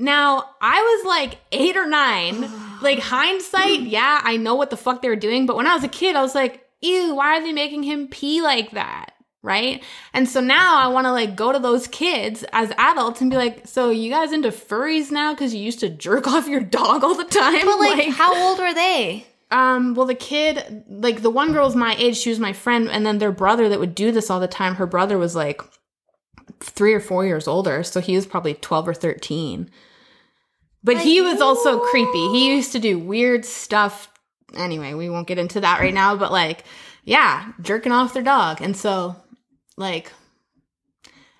Now, 0.03 0.49
I 0.61 0.81
was 0.81 1.05
like 1.05 1.37
eight 1.51 1.77
or 1.77 1.87
nine. 1.87 2.51
like, 2.81 2.99
hindsight, 2.99 3.81
yeah, 3.81 4.21
I 4.23 4.37
know 4.37 4.55
what 4.55 4.69
the 4.69 4.77
fuck 4.77 5.01
they 5.01 5.09
were 5.09 5.15
doing. 5.15 5.45
But 5.45 5.55
when 5.55 5.67
I 5.67 5.73
was 5.73 5.83
a 5.83 5.89
kid, 5.89 6.15
I 6.15 6.21
was 6.21 6.35
like, 6.35 6.63
ew, 6.81 7.15
why 7.15 7.37
are 7.37 7.41
they 7.41 7.53
making 7.53 7.83
him 7.83 8.07
pee 8.07 8.41
like 8.41 8.71
that? 8.71 9.11
Right? 9.41 9.83
And 10.13 10.27
so 10.27 10.39
now 10.39 10.79
I 10.79 10.87
want 10.87 11.05
to 11.05 11.11
like 11.11 11.35
go 11.35 11.51
to 11.51 11.59
those 11.59 11.87
kids 11.87 12.45
as 12.53 12.71
adults 12.77 13.19
and 13.19 13.29
be 13.29 13.35
like, 13.35 13.67
so 13.67 13.89
you 13.89 14.09
guys 14.09 14.31
into 14.31 14.49
furries 14.49 15.11
now 15.11 15.33
because 15.33 15.53
you 15.53 15.61
used 15.61 15.79
to 15.81 15.89
jerk 15.89 16.27
off 16.33 16.47
your 16.47 16.61
dog 16.61 17.03
all 17.03 17.15
the 17.15 17.25
time? 17.25 17.65
But 17.65 17.79
like, 17.79 18.09
how 18.09 18.35
old 18.35 18.59
were 18.59 18.73
they? 18.73 19.25
um, 19.53 19.93
well, 19.93 20.07
the 20.07 20.15
kid, 20.15 20.83
like 20.89 21.21
the 21.21 21.29
one 21.29 21.53
girl's 21.53 21.75
my 21.75 21.95
age, 21.99 22.17
she 22.17 22.29
was 22.29 22.39
my 22.39 22.53
friend, 22.53 22.89
and 22.89 23.05
then 23.05 23.19
their 23.19 23.31
brother 23.31 23.69
that 23.69 23.79
would 23.79 23.93
do 23.93 24.11
this 24.11 24.31
all 24.31 24.39
the 24.39 24.47
time, 24.47 24.75
her 24.75 24.87
brother 24.87 25.17
was 25.17 25.35
like 25.35 25.61
three 26.59 26.93
or 26.93 26.99
four 26.99 27.23
years 27.25 27.47
older, 27.47 27.83
so 27.83 28.01
he 28.01 28.15
was 28.15 28.25
probably 28.25 28.55
12 28.55 28.87
or 28.87 28.93
13. 28.95 29.69
But 30.83 30.97
he 30.97 31.21
was 31.21 31.39
also 31.39 31.79
creepy. 31.79 32.29
He 32.29 32.53
used 32.53 32.73
to 32.73 32.79
do 32.79 32.99
weird 32.99 33.45
stuff. 33.45 34.09
Anyway, 34.55 34.93
we 34.93 35.09
won't 35.09 35.27
get 35.27 35.39
into 35.39 35.61
that 35.61 35.79
right 35.79 35.93
now, 35.93 36.15
but 36.15 36.31
like, 36.31 36.65
yeah, 37.05 37.51
jerking 37.61 37.91
off 37.91 38.13
their 38.13 38.23
dog. 38.23 38.61
And 38.61 38.75
so, 38.75 39.15
like, 39.77 40.11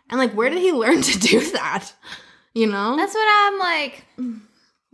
and 0.10 0.20
like, 0.20 0.34
where 0.34 0.50
did 0.50 0.60
he 0.60 0.72
learn 0.72 1.02
to 1.02 1.20
do 1.20 1.40
that? 1.52 1.92
You 2.54 2.68
know? 2.68 2.96
That's 2.96 3.14
what 3.14 3.28
I'm 3.28 3.60
like. 3.60 4.06
Mm. 4.18 4.42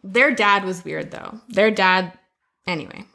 Their 0.04 0.34
dad 0.34 0.64
was 0.64 0.84
weird 0.84 1.12
though. 1.12 1.40
Their 1.50 1.72
dad, 1.72 2.18
anyway, 2.66 3.06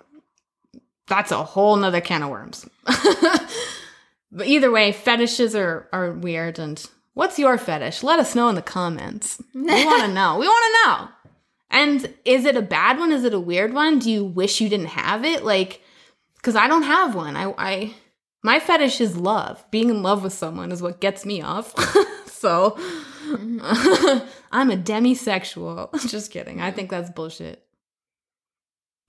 that's 1.06 1.32
a 1.32 1.42
whole 1.42 1.76
nother 1.76 2.00
can 2.00 2.22
of 2.22 2.30
worms. 2.30 2.68
but 2.84 4.46
either 4.46 4.70
way, 4.70 4.92
fetishes 4.92 5.54
are 5.56 5.88
are 5.92 6.12
weird. 6.12 6.58
And 6.58 6.84
what's 7.14 7.38
your 7.38 7.56
fetish? 7.56 8.02
Let 8.02 8.20
us 8.20 8.34
know 8.34 8.48
in 8.48 8.54
the 8.54 8.62
comments. 8.62 9.42
We 9.54 9.62
want 9.62 10.02
to 10.02 10.08
know. 10.12 10.38
We 10.38 10.46
want 10.46 10.84
to 10.84 10.90
know. 10.90 11.08
And 11.74 12.14
is 12.24 12.44
it 12.44 12.56
a 12.56 12.62
bad 12.62 13.00
one? 13.00 13.10
Is 13.10 13.24
it 13.24 13.34
a 13.34 13.40
weird 13.40 13.74
one? 13.74 13.98
Do 13.98 14.08
you 14.08 14.24
wish 14.24 14.60
you 14.60 14.68
didn't 14.68 14.86
have 14.86 15.24
it? 15.24 15.44
Like, 15.44 15.82
because 16.36 16.54
I 16.54 16.68
don't 16.68 16.84
have 16.84 17.16
one. 17.16 17.36
I, 17.36 17.52
I, 17.58 17.94
my 18.44 18.60
fetish 18.60 19.00
is 19.00 19.16
love. 19.16 19.64
Being 19.72 19.90
in 19.90 20.00
love 20.00 20.22
with 20.22 20.32
someone 20.32 20.70
is 20.70 20.80
what 20.80 21.00
gets 21.00 21.26
me 21.26 21.42
off. 21.42 21.74
so, 22.30 22.78
I'm 24.52 24.70
a 24.70 24.76
demisexual. 24.76 25.90
Just 26.08 26.30
kidding. 26.30 26.60
I 26.60 26.70
think 26.70 26.90
that's 26.90 27.10
bullshit. 27.10 27.66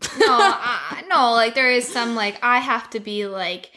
No, 0.01 0.28
I, 0.28 1.04
no, 1.08 1.34
like 1.34 1.54
there 1.54 1.71
is 1.71 1.88
some 1.88 2.15
like 2.15 2.39
I 2.41 2.58
have 2.58 2.89
to 2.91 2.99
be 2.99 3.28
like 3.28 3.71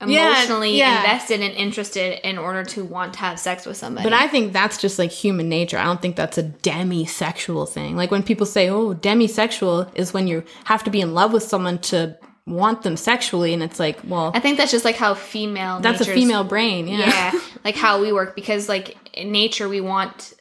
emotionally 0.00 0.78
yeah. 0.78 0.98
invested 0.98 1.40
and 1.40 1.54
interested 1.54 2.26
in 2.26 2.38
order 2.38 2.64
to 2.64 2.84
want 2.84 3.14
to 3.14 3.18
have 3.20 3.38
sex 3.38 3.66
with 3.66 3.76
somebody. 3.76 4.04
But 4.04 4.12
I 4.12 4.28
think 4.28 4.52
that's 4.52 4.78
just 4.78 4.98
like 4.98 5.10
human 5.10 5.48
nature. 5.48 5.78
I 5.78 5.84
don't 5.84 6.00
think 6.00 6.16
that's 6.16 6.38
a 6.38 6.44
demisexual 6.44 7.68
thing. 7.68 7.96
Like 7.96 8.10
when 8.10 8.22
people 8.22 8.46
say, 8.46 8.68
"Oh, 8.68 8.94
demisexual," 8.94 9.90
is 9.94 10.14
when 10.14 10.28
you 10.28 10.44
have 10.64 10.84
to 10.84 10.90
be 10.90 11.00
in 11.00 11.14
love 11.14 11.32
with 11.32 11.42
someone 11.42 11.78
to 11.78 12.16
want 12.46 12.82
them 12.82 12.96
sexually, 12.96 13.52
and 13.52 13.62
it's 13.62 13.78
like, 13.78 13.98
well, 14.04 14.30
I 14.34 14.40
think 14.40 14.56
that's 14.56 14.70
just 14.70 14.84
like 14.84 14.96
how 14.96 15.14
female. 15.14 15.80
that's 15.80 16.00
a 16.00 16.04
female 16.04 16.44
brain. 16.44 16.88
Yeah. 16.88 16.98
yeah 16.98 17.40
like 17.64 17.76
how 17.76 18.00
we 18.00 18.12
work 18.12 18.34
because 18.34 18.68
like 18.68 18.96
in 19.12 19.32
nature 19.32 19.68
we 19.68 19.80
want 19.80 20.32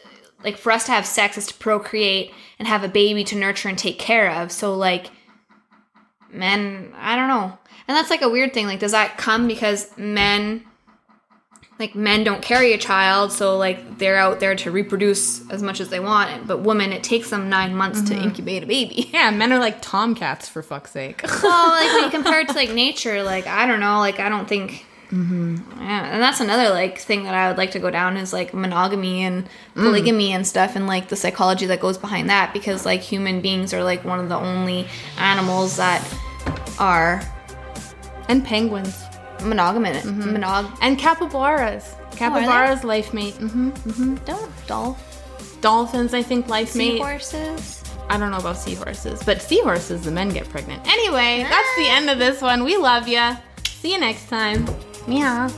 like 0.43 0.57
for 0.57 0.71
us 0.71 0.85
to 0.85 0.91
have 0.91 1.05
sex 1.05 1.37
is 1.37 1.47
to 1.47 1.53
procreate 1.55 2.31
and 2.59 2.67
have 2.67 2.83
a 2.83 2.87
baby 2.87 3.23
to 3.25 3.35
nurture 3.35 3.69
and 3.69 3.77
take 3.77 3.99
care 3.99 4.31
of. 4.31 4.51
So 4.51 4.75
like 4.75 5.09
men, 6.31 6.93
I 6.95 7.15
don't 7.15 7.27
know. 7.27 7.57
And 7.87 7.95
that's 7.95 8.09
like 8.09 8.21
a 8.21 8.29
weird 8.29 8.53
thing. 8.53 8.65
Like 8.65 8.79
does 8.79 8.91
that 8.91 9.17
come 9.17 9.47
because 9.47 9.95
men 9.97 10.65
like 11.79 11.93
men 11.93 12.23
don't 12.23 12.41
carry 12.41 12.73
a 12.73 12.77
child, 12.77 13.31
so 13.31 13.57
like 13.57 13.99
they're 13.99 14.17
out 14.17 14.39
there 14.39 14.55
to 14.55 14.71
reproduce 14.71 15.47
as 15.51 15.61
much 15.61 15.79
as 15.79 15.89
they 15.89 15.99
want, 15.99 16.47
but 16.47 16.59
women 16.59 16.91
it 16.91 17.03
takes 17.03 17.29
them 17.29 17.49
9 17.49 17.75
months 17.75 18.01
to 18.01 18.13
mm-hmm. 18.13 18.23
incubate 18.23 18.63
a 18.63 18.65
baby. 18.65 19.09
Yeah, 19.17 19.31
men 19.31 19.53
are 19.53 19.59
like 19.59 19.81
tomcats 19.81 20.47
for 20.49 20.61
fuck's 20.61 20.91
sake. 20.91 21.21
well, 21.43 21.69
like 21.69 21.93
when 21.93 22.03
you 22.05 22.09
compare 22.09 22.41
it 22.41 22.49
to 22.49 22.53
like 22.53 22.73
nature, 22.73 23.23
like 23.23 23.47
I 23.47 23.67
don't 23.67 23.79
know, 23.79 23.99
like 23.99 24.19
I 24.19 24.29
don't 24.29 24.47
think. 24.47 24.85
Mm-hmm. 25.11 25.55
Yeah, 25.79 26.13
and 26.13 26.21
that's 26.21 26.41
another 26.41 26.69
like 26.69 26.99
thing 26.99 27.23
that 27.23 27.33
I 27.33 27.47
would 27.47 27.57
like 27.57 27.71
to 27.71 27.79
go 27.79 27.89
down 27.89 28.17
is 28.17 28.33
like 28.33 28.53
monogamy 28.53 29.23
and 29.23 29.45
mm. 29.45 29.49
polygamy 29.75 30.33
and 30.33 30.45
stuff, 30.45 30.75
and 30.75 30.85
like 30.85 31.07
the 31.07 31.15
psychology 31.15 31.67
that 31.67 31.79
goes 31.79 31.97
behind 31.97 32.29
that, 32.29 32.51
because 32.51 32.85
like 32.85 33.01
human 33.01 33.39
beings 33.39 33.73
are 33.73 33.83
like 33.83 34.03
one 34.03 34.19
of 34.19 34.27
the 34.27 34.35
only 34.35 34.87
animals 35.17 35.77
that 35.77 36.05
are 36.77 37.21
and 38.27 38.43
penguins. 38.45 39.03
monogamous. 39.41 40.05
Monog. 40.05 40.75
And 40.81 40.97
capybaras. 40.97 41.95
Capybaras 42.11 42.83
life 42.83 43.13
mate. 43.13 43.35
Mm-hmm. 43.35 44.15
Don't 44.25 44.67
dolph. 44.67 45.03
Dolphins, 45.61 46.13
I 46.13 46.21
think, 46.21 46.47
life 46.47 46.75
mate. 46.75 46.97
Seahorses. 46.97 47.83
I 48.09 48.17
don't 48.17 48.31
know 48.31 48.37
about 48.37 48.57
seahorses, 48.57 49.21
but 49.23 49.41
seahorses, 49.41 50.03
the 50.03 50.11
men 50.11 50.29
get 50.29 50.47
pregnant. 50.49 50.85
Anyway, 50.87 51.45
that's 51.49 51.75
the 51.75 51.87
end 51.87 52.09
of 52.09 52.19
this 52.19 52.41
one. 52.41 52.63
We 52.63 52.77
love 52.77 53.07
you. 53.07 53.35
See 53.65 53.91
you 53.91 53.99
next 53.99 54.29
time. 54.29 54.65
Meow. 55.07 55.49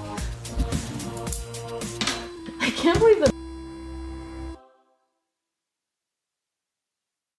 I 2.60 2.72
can't 2.72 2.98
believe 2.98 3.20
the 3.20 3.39